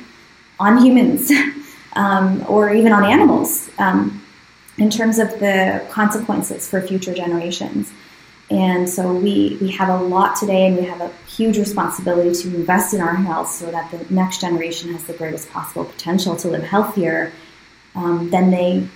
[0.58, 1.30] on humans
[1.94, 4.21] um, or even on animals um,
[4.78, 7.92] in terms of the consequences for future generations.
[8.50, 12.54] And so we, we have a lot today, and we have a huge responsibility to
[12.54, 16.48] invest in our health so that the next generation has the greatest possible potential to
[16.48, 17.32] live healthier
[17.94, 18.86] um, than they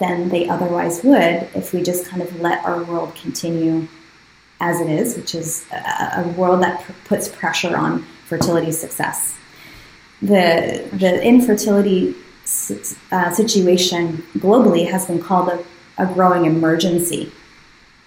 [0.00, 3.86] than they otherwise would if we just kind of let our world continue
[4.60, 9.38] as it is, which is a, a world that pr- puts pressure on fertility success.
[10.20, 12.16] The the infertility
[13.10, 15.64] uh, situation globally has been called a,
[15.98, 17.32] a growing emergency.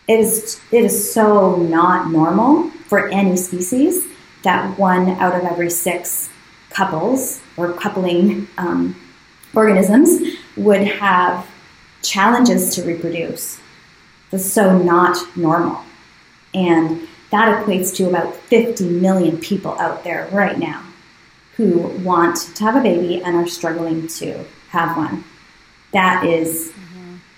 [0.08, 4.08] It is it is so not normal for any species
[4.44, 6.30] that one out of every six
[6.70, 8.96] couples or coupling um,
[9.54, 11.48] organisms would have
[12.04, 13.60] challenges to reproduce.
[14.30, 15.84] That's so not normal,
[16.54, 20.87] and that equates to about 50 million people out there right now
[21.58, 25.24] who want to have a baby and are struggling to have one.
[25.94, 26.72] That is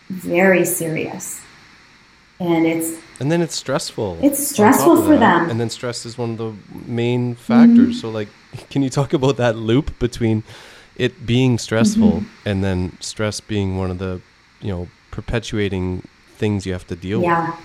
[0.10, 1.42] very serious
[2.40, 5.20] and it's and then it's stressful It's stressful for that.
[5.20, 5.42] them.
[5.42, 5.52] Mm-hmm.
[5.52, 6.54] and then stress is one of the
[6.88, 8.30] main factors so like
[8.72, 10.44] can you talk about that loop between
[10.96, 12.48] it being stressful Mm-hmm.
[12.50, 14.22] and then stress being one of the
[14.62, 16.02] you know perpetuating
[16.38, 17.56] things you have to deal with yeah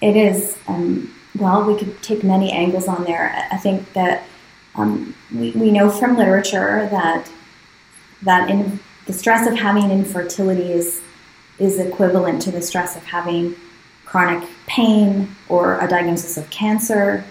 [0.00, 4.22] it is um, well we could take many angles on there i I think that
[4.76, 7.30] um, we, we know from literature that
[8.22, 11.02] that in the stress of having infertility is
[11.58, 13.54] is equivalent to the stress of having
[14.04, 17.24] chronic pain or a diagnosis of cancer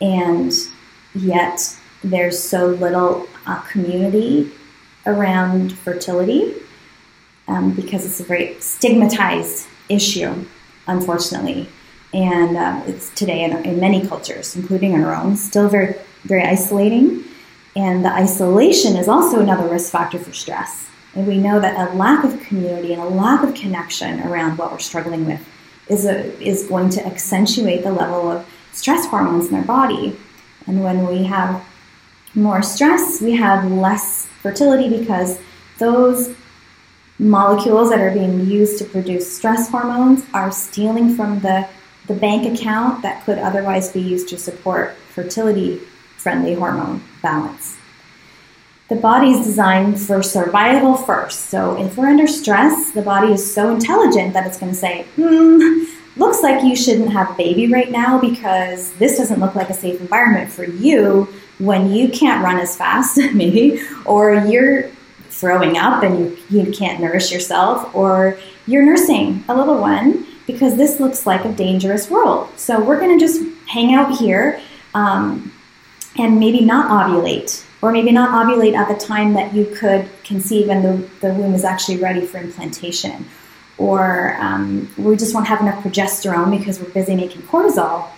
[0.00, 0.52] and
[1.14, 4.50] yet there's so little uh, community
[5.06, 6.54] around fertility
[7.48, 10.44] um, because it's a very stigmatized issue,
[10.86, 11.68] unfortunately.
[12.12, 17.24] And uh, it's today in, in many cultures, including our own, still very, very isolating.
[17.76, 20.88] And the isolation is also another risk factor for stress.
[21.14, 24.72] And we know that a lack of community and a lack of connection around what
[24.72, 25.40] we're struggling with
[25.88, 30.16] is, a, is going to accentuate the level of stress hormones in our body.
[30.66, 31.64] And when we have
[32.34, 35.38] more stress, we have less fertility because
[35.78, 36.34] those
[37.18, 41.68] molecules that are being used to produce stress hormones are stealing from the,
[42.08, 45.80] the bank account that could otherwise be used to support fertility
[46.24, 47.76] friendly hormone balance.
[48.88, 51.46] the body is designed for survival first.
[51.52, 55.02] So if we're under stress, the body is so intelligent that it's going to say,
[55.16, 55.84] hmm,
[56.16, 59.74] looks like you shouldn't have a baby right now because this doesn't look like a
[59.74, 64.90] safe environment for you when you can't run as fast, maybe, or you're
[65.30, 66.18] throwing up and
[66.50, 71.44] you, you can't nourish yourself, or you're nursing a little one because this looks like
[71.44, 72.48] a dangerous world.
[72.56, 74.60] So we're going to just hang out here
[74.94, 75.50] um,
[76.16, 80.70] and maybe not ovulate or maybe not ovulate at the time that you could conceive
[80.70, 83.26] and the, the womb is actually ready for implantation.
[83.76, 88.08] Or um, we just won't have enough progesterone because we're busy making cortisol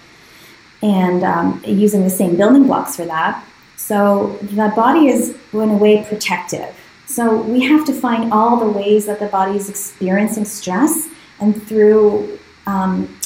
[0.82, 3.44] and um, using the same building blocks for that.
[3.76, 6.78] So the body is, in a way, protective.
[7.06, 11.08] So we have to find all the ways that the body is experiencing stress,
[11.40, 13.18] and through um,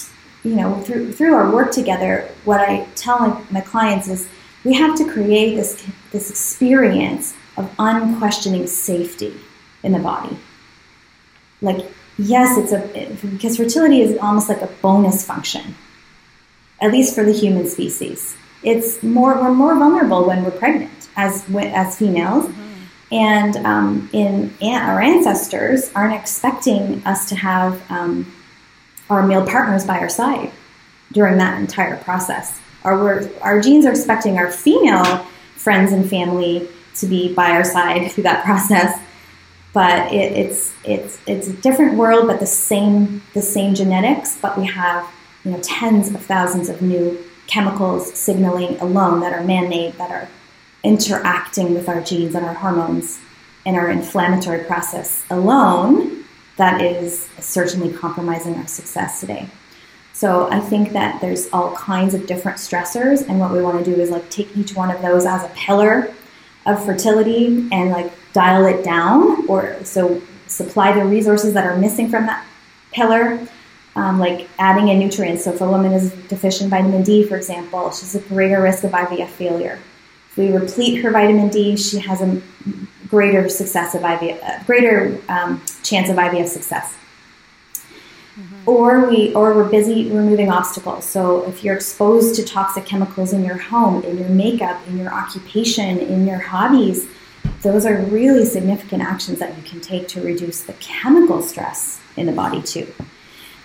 [0.42, 4.28] you know through through our work together, what I tell my, my clients is
[4.64, 5.82] we have to create this,
[6.12, 9.34] this experience of unquestioning safety
[9.82, 10.36] in the body.
[11.62, 15.74] Like, yes, it's a, because fertility is almost like a bonus function,
[16.80, 18.36] at least for the human species.
[18.62, 22.46] It's more, we're more vulnerable when we're pregnant as, as females.
[22.46, 22.66] Mm-hmm.
[23.12, 28.32] And um, in our ancestors aren't expecting us to have um,
[29.08, 30.52] our male partners by our side
[31.12, 35.26] during that entire process our, our genes are expecting our female
[35.56, 38.98] friends and family to be by our side through that process.
[39.72, 44.36] But it, it's it's it's a different world, but the same the same genetics.
[44.36, 45.08] But we have
[45.44, 47.16] you know tens of thousands of new
[47.46, 50.28] chemicals signaling alone that are man-made that are
[50.82, 53.20] interacting with our genes and our hormones
[53.66, 56.24] and our inflammatory process alone
[56.56, 59.48] that is certainly compromising our success today.
[60.20, 63.90] So I think that there's all kinds of different stressors, and what we want to
[63.90, 66.12] do is like take each one of those as a pillar
[66.66, 72.10] of fertility and like dial it down, or so supply the resources that are missing
[72.10, 72.44] from that
[72.92, 73.40] pillar.
[73.96, 75.44] Um, like adding in nutrients.
[75.44, 78.92] So if a woman is deficient vitamin D, for example, she's at greater risk of
[78.92, 79.78] IVF failure.
[80.30, 82.40] If we replete her vitamin D, she has a
[83.08, 86.94] greater success of IVF, greater um, chance of IVF success
[88.66, 91.04] or we or we're busy removing obstacles.
[91.04, 95.12] So if you're exposed to toxic chemicals in your home in your makeup in your
[95.12, 97.08] occupation in your hobbies
[97.62, 102.26] those are really significant actions that you can take to reduce the chemical stress in
[102.26, 102.92] the body too.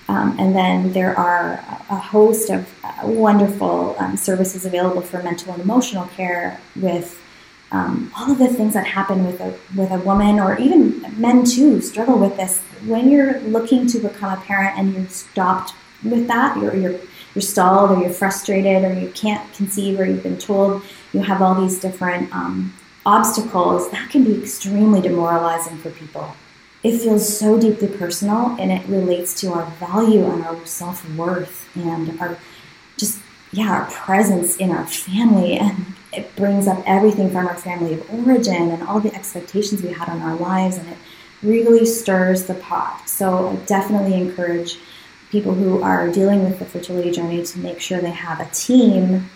[0.08, 1.54] Um, and then there are
[1.90, 2.68] a host of
[3.04, 7.22] wonderful um, services available for mental and emotional care with
[7.72, 11.44] um, all of the things that happen with a with a woman or even men
[11.44, 12.62] too struggle with this.
[12.86, 17.00] When you're looking to become a parent and you're stopped with that you're, you're
[17.34, 21.42] you're stalled or you're frustrated or you can't conceive or you've been told you have
[21.42, 22.74] all these different um,
[23.06, 26.36] obstacles that can be extremely demoralizing for people.
[26.82, 32.20] It feels so deeply personal and it relates to our value and our self-worth and
[32.22, 32.38] our
[32.98, 33.20] just
[33.52, 38.28] yeah our presence in our family and it brings up everything from our family of
[38.28, 40.98] origin and all the expectations we had on our lives, and it
[41.44, 43.08] really stirs the pot.
[43.08, 44.78] So I definitely encourage
[45.30, 49.30] people who are dealing with the fertility journey to make sure they have a team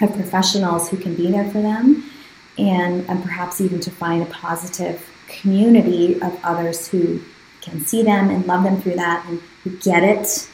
[0.00, 2.10] of professionals who can be there for them
[2.58, 7.20] and, and perhaps even to find a positive community of others who
[7.60, 10.48] can see them and love them through that and who get it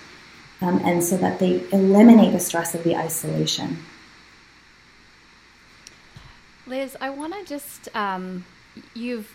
[0.63, 3.79] um, and so that they eliminate the stress of the isolation.
[6.67, 8.45] Liz, I want to just um,
[8.95, 9.31] you've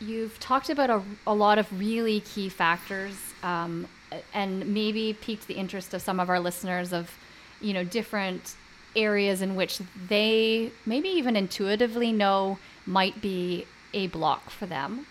[0.00, 3.86] you've talked about a, a, lot of really key factors, um,
[4.32, 7.16] and maybe piqued the interest of some of our listeners of
[7.60, 8.56] you know different
[8.96, 15.06] areas in which they maybe even intuitively know might be a block for them.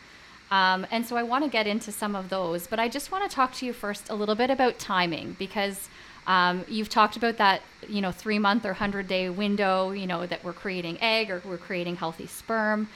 [0.51, 3.27] Um, and so I want to get into some of those, but I just want
[3.27, 5.89] to talk to you first a little bit about timing because
[6.27, 10.25] um, you've talked about that, you know, three month or hundred day window, you know,
[10.25, 12.87] that we're creating egg or we're creating healthy sperm.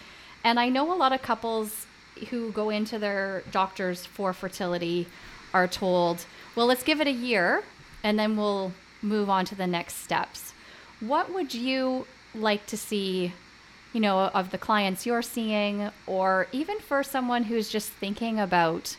[0.43, 1.85] And I know a lot of couples
[2.29, 5.07] who go into their doctors for fertility
[5.53, 6.25] are told,
[6.55, 7.63] well, let's give it a year
[8.03, 10.53] and then we'll move on to the next steps.
[10.99, 13.33] What would you like to see,
[13.93, 18.95] you know, of the clients you're seeing, or even for someone who's just thinking about,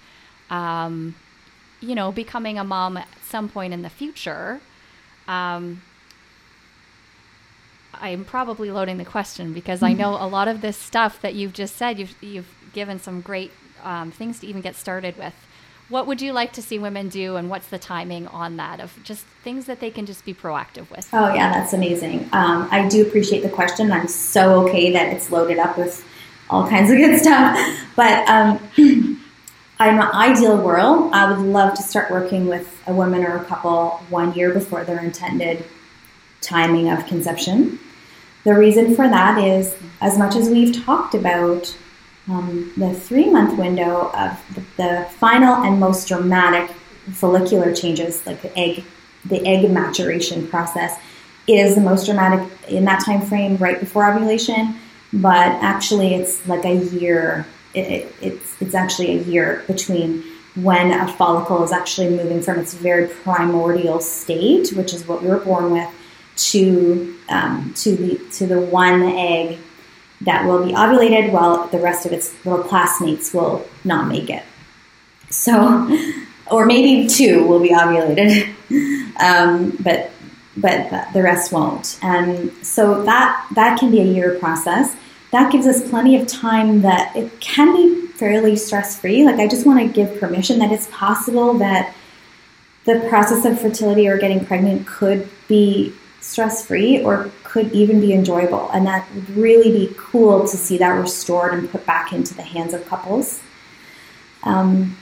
[0.50, 1.14] um,
[1.80, 4.60] you know, becoming a mom at some point in the future,
[5.26, 5.82] um,
[7.94, 11.52] I'm probably loading the question because I know a lot of this stuff that you've
[11.52, 13.50] just said, you've, you've given some great
[13.82, 15.34] um, things to even get started with.
[15.88, 18.98] What would you like to see women do, and what's the timing on that of
[19.04, 21.08] just things that they can just be proactive with?
[21.14, 22.28] Oh, yeah, that's amazing.
[22.32, 23.90] Um, I do appreciate the question.
[23.90, 26.04] I'm so okay that it's loaded up with
[26.50, 27.58] all kinds of good stuff.
[27.96, 28.60] But um,
[29.80, 33.44] in an ideal world, I would love to start working with a woman or a
[33.44, 35.64] couple one year before their intended
[36.40, 37.78] timing of conception.
[38.44, 41.76] The reason for that is, as much as we've talked about
[42.28, 46.70] um, the three month window of the, the, final and most dramatic
[47.12, 48.84] follicular changes, like the egg,
[49.24, 50.98] the egg maturation process,
[51.46, 54.74] is the most dramatic in that time frame right before ovulation.
[55.12, 57.46] But actually, it's like a year.
[57.74, 62.58] It, it, it's it's actually a year between when a follicle is actually moving from
[62.58, 65.88] its very primordial state, which is what we were born with,
[66.36, 69.58] to um, to the to the one egg
[70.22, 74.42] that will be ovulated, while the rest of its little classmates will not make it.
[75.30, 75.88] So,
[76.50, 78.54] or maybe two will be ovulated,
[79.20, 80.10] um, but
[80.56, 81.98] but the rest won't.
[82.02, 84.96] And so that that can be a year process.
[85.30, 89.24] That gives us plenty of time that it can be fairly stress free.
[89.24, 91.94] Like I just want to give permission that it's possible that
[92.84, 98.12] the process of fertility or getting pregnant could be stress free or could even be
[98.12, 98.70] enjoyable.
[98.72, 102.42] And that would really be cool to see that restored and put back into the
[102.42, 103.40] hands of couples.
[104.42, 104.96] Um,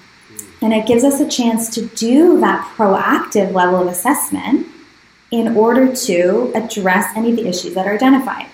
[0.61, 4.67] and it gives us a chance to do that proactive level of assessment
[5.31, 8.47] in order to address any of the issues that are identified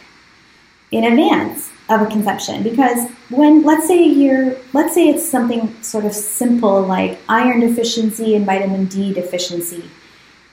[0.92, 2.62] in advance of a conception.
[2.62, 8.36] Because when let's say you're let's say it's something sort of simple like iron deficiency
[8.36, 9.84] and vitamin d deficiency.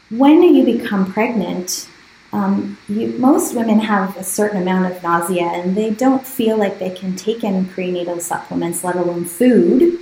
[0.10, 1.88] When you become pregnant?
[2.32, 6.78] Um, you, most women have a certain amount of nausea and they don't feel like
[6.78, 10.00] they can take in prenatal supplements, let alone food,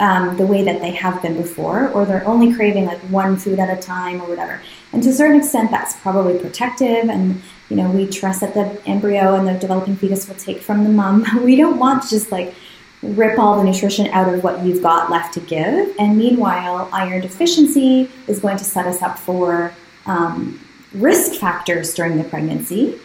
[0.00, 3.58] um, the way that they have been before, or they're only craving like one food
[3.58, 4.60] at a time or whatever.
[4.92, 8.80] And to a certain extent, that's probably protective, and you know we trust that the
[8.86, 11.24] embryo and the developing fetus will take from the mom.
[11.44, 12.54] We don't want to just like
[13.02, 15.94] rip all the nutrition out of what you've got left to give.
[15.98, 19.72] And meanwhile, iron deficiency is going to set us up for
[20.06, 20.60] um,
[20.92, 22.98] risk factors during the pregnancy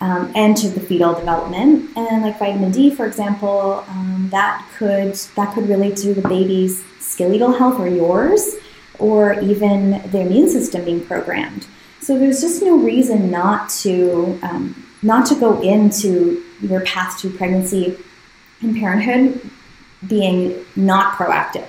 [0.00, 1.90] um, and to the fetal development.
[1.96, 6.84] And like vitamin D, for example, um, that could that could relate to the baby's
[7.00, 8.54] skeletal health or yours,
[8.98, 11.66] or even the immune system being programmed.
[12.00, 17.30] So there's just no reason not to um, not to go into your path to
[17.30, 17.96] pregnancy
[18.60, 19.50] and parenthood
[20.06, 21.66] being not proactive.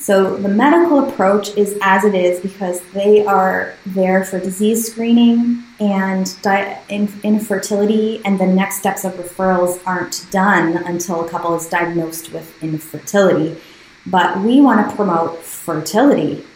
[0.00, 5.62] So the medical approach is as it is because they are there for disease screening
[5.78, 11.68] and di- infertility, and the next steps of referrals aren't done until a couple is
[11.68, 13.60] diagnosed with infertility.
[14.06, 16.46] But we want to promote fertility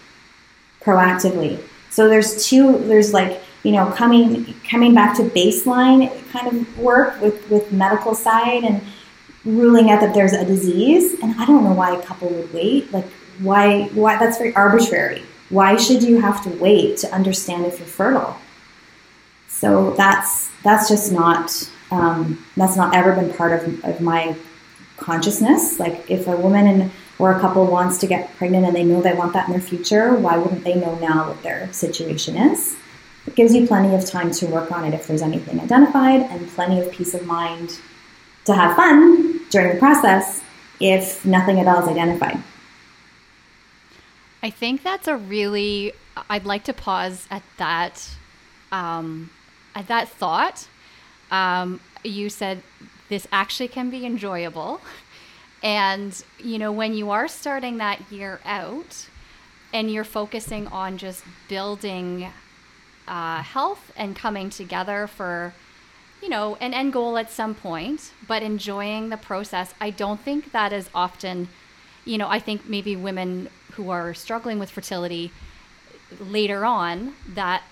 [0.80, 1.62] proactively.
[1.90, 2.78] So there's two.
[2.78, 8.14] There's like you know coming coming back to baseline kind of work with with medical
[8.14, 8.80] side and
[9.44, 11.20] ruling out that there's a disease.
[11.22, 12.90] And I don't know why a couple would wait.
[12.90, 13.06] Like
[13.40, 15.22] why why that's very arbitrary.
[15.50, 18.36] Why should you have to wait to understand if you're fertile?
[19.48, 24.36] So that's that's just not um, that's not ever been part of, of my
[24.96, 25.78] consciousness.
[25.78, 29.00] Like if a woman and or a couple wants to get pregnant and they know
[29.00, 32.76] they want that in their future why wouldn't they know now what their situation is?
[33.26, 36.48] It gives you plenty of time to work on it if there's anything identified and
[36.48, 37.78] plenty of peace of mind
[38.44, 40.42] to have fun during the process
[40.80, 42.42] if nothing at all is identified
[44.44, 45.94] I think that's a really.
[46.28, 48.10] I'd like to pause at that.
[48.70, 49.30] Um,
[49.74, 50.68] at that thought,
[51.30, 52.62] um, you said
[53.08, 54.82] this actually can be enjoyable,
[55.62, 59.08] and you know when you are starting that year out,
[59.72, 62.28] and you're focusing on just building
[63.08, 65.54] uh, health and coming together for
[66.20, 69.72] you know an end goal at some point, but enjoying the process.
[69.80, 71.48] I don't think that is often.
[72.04, 75.32] You know, I think maybe women who are struggling with fertility
[76.20, 77.62] later on that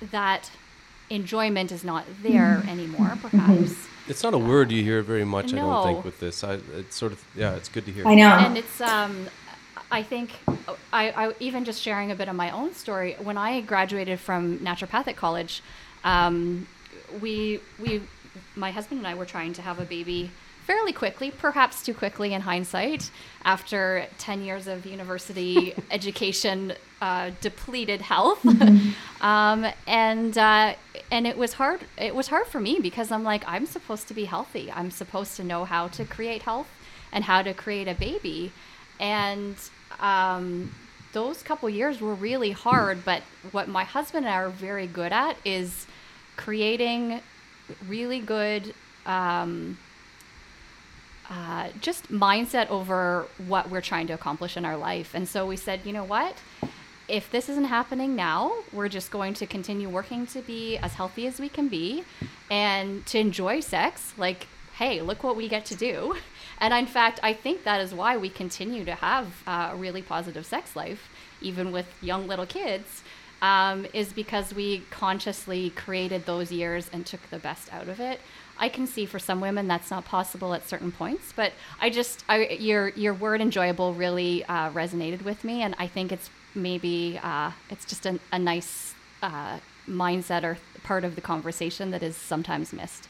[0.00, 0.50] that
[1.08, 2.68] enjoyment is not there mm-hmm.
[2.68, 5.70] anymore perhaps it's not a word you hear very much no.
[5.70, 8.14] i don't think with this i it's sort of yeah it's good to hear i
[8.14, 9.28] know and it's um
[9.90, 10.32] I think
[10.92, 13.14] I, I, even just sharing a bit of my own story.
[13.20, 15.62] When I graduated from naturopathic college,
[16.02, 16.66] um,
[17.20, 18.02] we we
[18.56, 20.30] my husband and I were trying to have a baby
[20.66, 23.10] fairly quickly, perhaps too quickly in hindsight,
[23.44, 28.42] after 10 years of university education, uh, depleted health.
[28.42, 28.90] Mm-hmm.
[29.24, 30.74] um, and, uh,
[31.12, 31.80] and it was hard.
[31.96, 34.70] It was hard for me because I'm like, I'm supposed to be healthy.
[34.72, 36.68] I'm supposed to know how to create health
[37.12, 38.52] and how to create a baby.
[38.98, 39.56] And
[40.00, 40.74] um,
[41.12, 43.04] those couple years were really hard.
[43.04, 45.86] But what my husband and I are very good at is
[46.36, 47.20] creating
[47.86, 48.74] really good
[49.06, 49.78] um,
[51.30, 55.14] uh, just mindset over what we're trying to accomplish in our life.
[55.14, 56.36] And so we said, you know what?
[57.08, 61.26] If this isn't happening now, we're just going to continue working to be as healthy
[61.26, 62.04] as we can be
[62.50, 64.12] and to enjoy sex.
[64.16, 66.16] Like, hey, look what we get to do.
[66.58, 70.00] And in fact, I think that is why we continue to have uh, a really
[70.00, 71.10] positive sex life,
[71.42, 73.02] even with young little kids,
[73.42, 78.20] um, is because we consciously created those years and took the best out of it.
[78.58, 82.24] I can see for some women that's not possible at certain points, but I just
[82.28, 87.20] I, your your word enjoyable really uh, resonated with me, and I think it's maybe
[87.22, 92.16] uh, it's just a, a nice uh, mindset or part of the conversation that is
[92.16, 93.08] sometimes missed.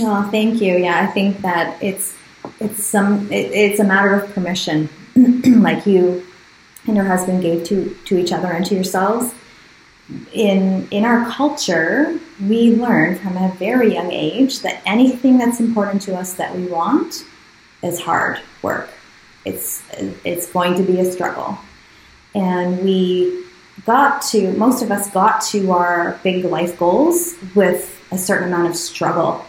[0.00, 0.76] Oh, thank you.
[0.76, 2.16] Yeah, I think that it's
[2.60, 6.26] it's some it, it's a matter of permission, like you
[6.86, 9.34] and your husband gave to to each other and to yourselves
[10.32, 16.02] in in our culture, we learn from a very young age that anything that's important
[16.02, 17.24] to us that we want
[17.82, 18.88] is hard work.
[19.44, 19.82] It's
[20.24, 21.58] it's going to be a struggle,
[22.34, 23.44] and we
[23.84, 28.68] got to most of us got to our big life goals with a certain amount
[28.68, 29.44] of struggle.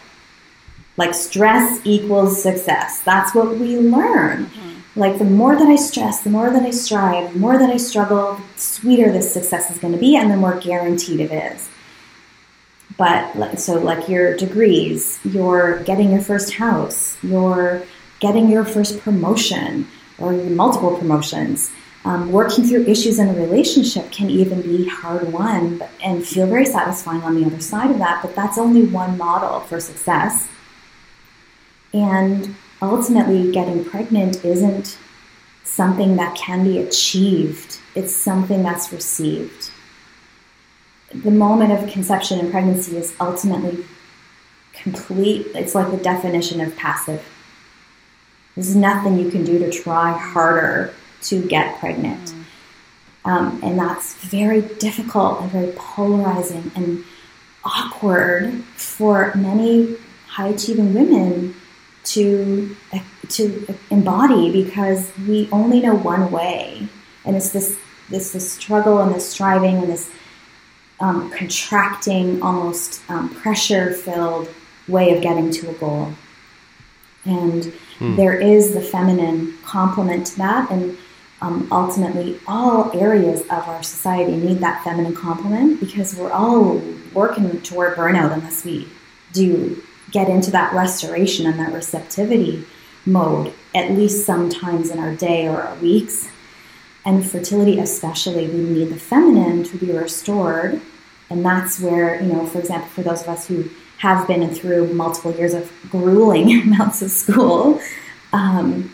[0.97, 3.01] Like stress equals success.
[3.03, 4.47] That's what we learn.
[4.47, 4.66] Mm-hmm
[4.97, 7.77] like the more that I stress, the more that I strive, the more that I
[7.77, 11.69] struggle, the sweeter this success is going to be, and the more guaranteed it is.
[12.97, 17.83] But so, like your degrees, you're getting your first house, you're
[18.19, 19.87] getting your first promotion
[20.17, 21.71] or multiple promotions.
[22.05, 26.65] Um, working through issues in a relationship can even be hard won and feel very
[26.65, 30.47] satisfying on the other side of that, but that's only one model for success.
[31.93, 34.97] And ultimately getting pregnant isn't
[35.63, 39.71] something that can be achieved, it's something that's received.
[41.13, 43.85] The moment of conception and pregnancy is ultimately
[44.73, 47.25] complete, it's like the definition of passive.
[48.55, 52.29] There's nothing you can do to try harder to get pregnant.
[52.29, 52.43] Mm.
[53.25, 57.03] Um, and that's very difficult and very polarizing and
[57.63, 59.97] awkward for many
[60.27, 61.55] high achieving women
[62.11, 62.75] to
[63.29, 66.87] to embody because we only know one way,
[67.25, 67.77] and it's this
[68.09, 70.09] this this struggle and this striving and this
[70.99, 74.49] um, contracting, almost um, pressure filled
[74.87, 76.13] way of getting to a goal.
[77.25, 77.65] And
[77.99, 78.15] hmm.
[78.15, 80.97] there is the feminine complement to that, and
[81.41, 86.81] um, ultimately, all areas of our society need that feminine complement because we're all
[87.13, 88.87] working toward burnout unless we
[89.33, 92.65] do get into that restoration and that receptivity
[93.05, 96.29] mode at least sometimes in our day or our weeks.
[97.05, 100.81] And fertility, especially, we need the feminine to be restored.
[101.29, 104.93] And that's where, you know, for example, for those of us who have been through
[104.93, 107.79] multiple years of grueling amounts of school,
[108.33, 108.93] um,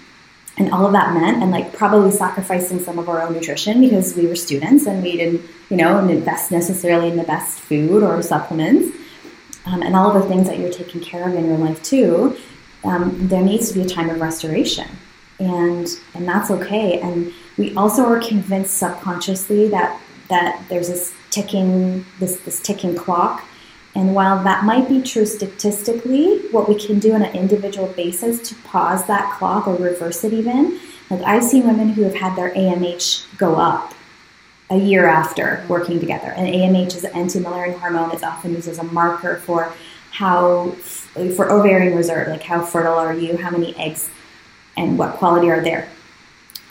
[0.55, 4.15] and all of that meant, and like probably sacrificing some of our own nutrition because
[4.15, 5.41] we were students and we didn't,
[5.71, 8.95] you know, invest necessarily in the best food or supplements
[9.65, 12.37] um, and all of the things that you're taking care of in your life too,
[12.83, 14.87] um, there needs to be a time of restoration,
[15.39, 16.99] and and that's okay.
[16.99, 19.99] And we also are convinced subconsciously that
[20.29, 23.45] that there's this ticking this this ticking clock.
[23.95, 28.49] And while that might be true statistically, what we can do on an individual basis
[28.49, 30.79] to pause that clock or reverse it even,
[31.11, 33.93] like I've seen women who have had their AMH go up
[34.73, 36.33] a year after working together.
[36.35, 38.11] And AMH is an anti-Mullerian hormone.
[38.11, 39.71] It's often used as a marker for
[40.11, 40.71] how
[41.35, 44.09] for ovarian reserve, like how fertile are you, how many eggs,
[44.75, 45.89] and what quality are there.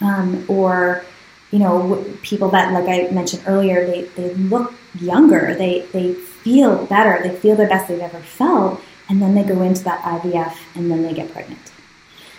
[0.01, 1.05] Um, or
[1.53, 6.87] you know, people that like I mentioned earlier, they, they look younger, they they feel
[6.87, 10.57] better, they feel the best they've ever felt, and then they go into that IVF
[10.75, 11.73] and then they get pregnant.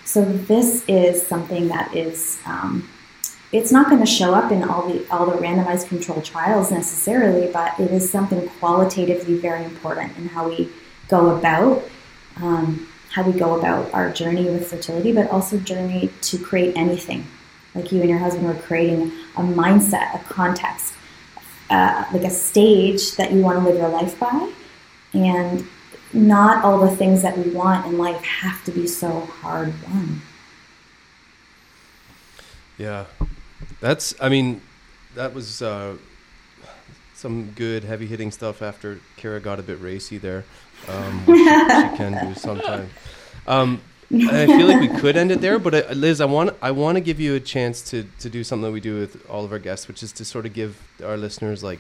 [0.04, 2.90] So this is something that is um,
[3.54, 7.52] it's not going to show up in all the all the randomized controlled trials necessarily,
[7.52, 10.70] but it is something qualitatively very important in how we
[11.08, 11.84] go about
[12.38, 17.28] um, how we go about our journey with fertility, but also journey to create anything.
[17.76, 20.96] Like you and your husband were creating a mindset, a context,
[21.70, 24.52] uh, like a stage that you want to live your life by,
[25.14, 25.68] and
[26.12, 30.22] not all the things that we want in life have to be so hard won.
[32.80, 33.06] Yeah,
[33.84, 34.62] that's, I mean,
[35.16, 35.98] that was uh,
[37.14, 40.46] some good heavy hitting stuff after Kara got a bit racy there,
[40.88, 41.44] um, which she,
[41.92, 42.90] she, can do sometimes.
[43.46, 46.72] Um, I feel like we could end it there, but uh, Liz, I want I
[46.72, 49.44] want to give you a chance to to do something that we do with all
[49.44, 51.80] of our guests, which is to sort of give our listeners like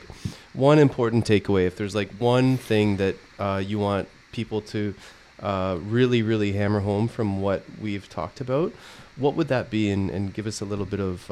[0.54, 1.68] one important takeaway.
[1.68, 4.96] If there's like one thing that uh, you want people to
[5.42, 8.74] uh, really, really hammer home from what we've talked about,
[9.16, 9.92] what would that be?
[9.92, 11.30] And, and give us a little bit of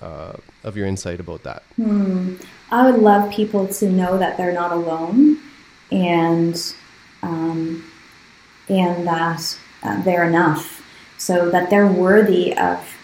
[0.00, 0.32] uh,
[0.64, 1.62] of your insight about that.
[1.76, 2.36] Hmm.
[2.70, 5.38] I would love people to know that they're not alone,
[5.90, 6.74] and
[7.22, 7.90] um,
[8.68, 10.84] and that uh, they're enough,
[11.18, 12.96] so that they're worthy of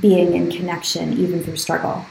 [0.00, 2.04] being in connection even through struggle.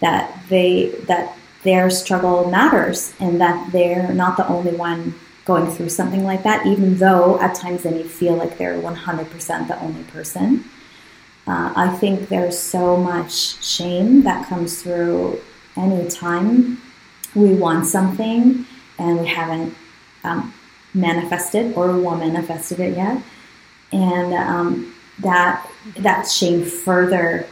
[0.00, 5.14] That they that their struggle matters, and that they're not the only one
[5.44, 9.68] going through something like that, even though at times they may feel like they're 100%
[9.68, 10.64] the only person.
[11.46, 15.40] Uh, I think there's so much shame that comes through
[15.76, 16.80] any time
[17.34, 18.64] we want something
[18.98, 19.74] and we haven't
[20.22, 20.54] um,
[20.94, 23.22] manifested or will manifested it yet,
[23.92, 25.68] and um, that
[25.98, 27.46] that shame further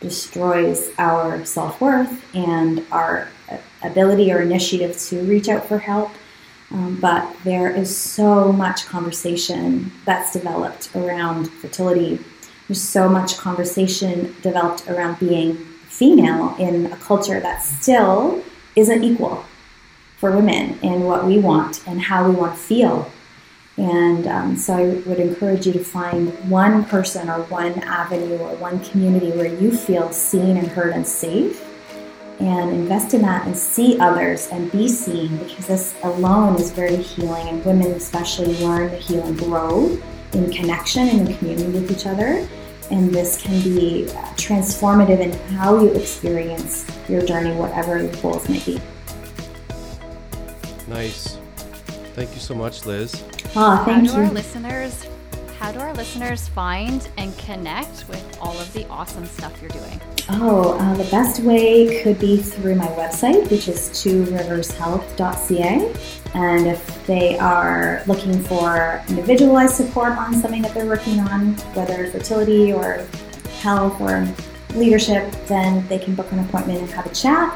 [0.00, 3.28] destroys our self worth and our
[3.82, 6.10] ability or initiative to reach out for help.
[6.70, 12.18] Um, but there is so much conversation that's developed around fertility.
[12.68, 18.44] There's so much conversation developed around being female in a culture that still
[18.76, 19.44] isn't equal
[20.18, 23.10] for women in what we want and how we want to feel.
[23.78, 28.54] And um, so I would encourage you to find one person or one avenue or
[28.56, 31.64] one community where you feel seen and heard and safe
[32.40, 36.96] and invest in that and see others and be seen because this alone is very
[36.96, 39.98] healing and women especially learn to heal and grow
[40.32, 42.48] in connection and in community with each other
[42.90, 48.60] and this can be transformative in how you experience your journey whatever your goals may
[48.60, 48.80] be.
[50.86, 51.38] Nice.
[52.14, 53.22] Thank you so much liz.
[53.54, 55.06] Oh thank how you our listeners
[55.58, 60.00] how do our listeners find and connect with all of the awesome stuff you're doing?
[60.30, 65.92] Oh, uh, the best way could be through my website, which is tworivershealth.ca.
[66.34, 72.08] And if they are looking for individualized support on something that they're working on, whether
[72.12, 73.04] fertility or
[73.60, 74.28] health or
[74.74, 77.52] leadership, then they can book an appointment and have a chat.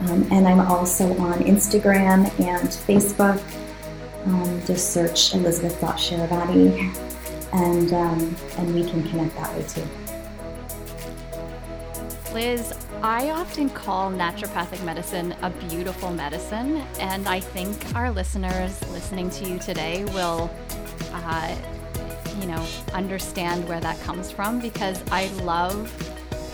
[0.00, 3.42] Um, and I'm also on Instagram and Facebook.
[4.24, 7.09] Um, just search Elizabeth elizabeth.cheravaty
[7.52, 9.86] and um, and we can connect that way too.
[12.32, 12.72] Liz,
[13.02, 19.48] I often call naturopathic medicine a beautiful medicine, and I think our listeners listening to
[19.48, 20.48] you today will,
[21.12, 21.56] uh,
[22.40, 25.92] you know, understand where that comes from because I love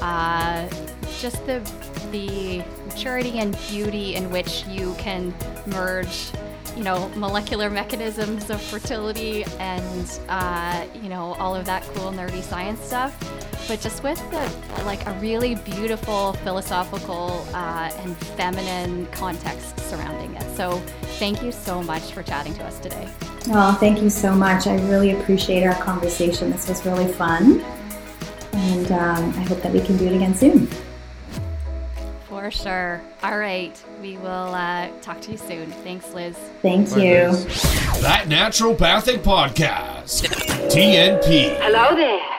[0.01, 0.67] uh,
[1.21, 1.61] just the
[2.11, 5.35] the maturity and beauty in which you can
[5.67, 6.31] merge
[6.77, 12.43] you know, molecular mechanisms of fertility and, uh, you know, all of that cool nerdy
[12.43, 13.17] science stuff.
[13.67, 20.57] But just with the, like a really beautiful philosophical uh, and feminine context surrounding it.
[20.57, 20.79] So
[21.19, 23.09] thank you so much for chatting to us today.
[23.49, 24.67] Oh, thank you so much.
[24.67, 26.51] I really appreciate our conversation.
[26.51, 27.61] This was really fun.
[28.53, 30.69] And um, I hope that we can do it again soon.
[32.29, 33.01] For sure.
[33.23, 33.81] All right.
[34.01, 35.71] We will uh, talk to you soon.
[35.71, 36.37] Thanks, Liz.
[36.61, 37.29] Thank Bye, you.
[37.29, 37.63] Liz.
[38.03, 40.27] That Naturopathic Podcast.
[40.71, 41.57] TNP.
[41.61, 42.36] Hello there.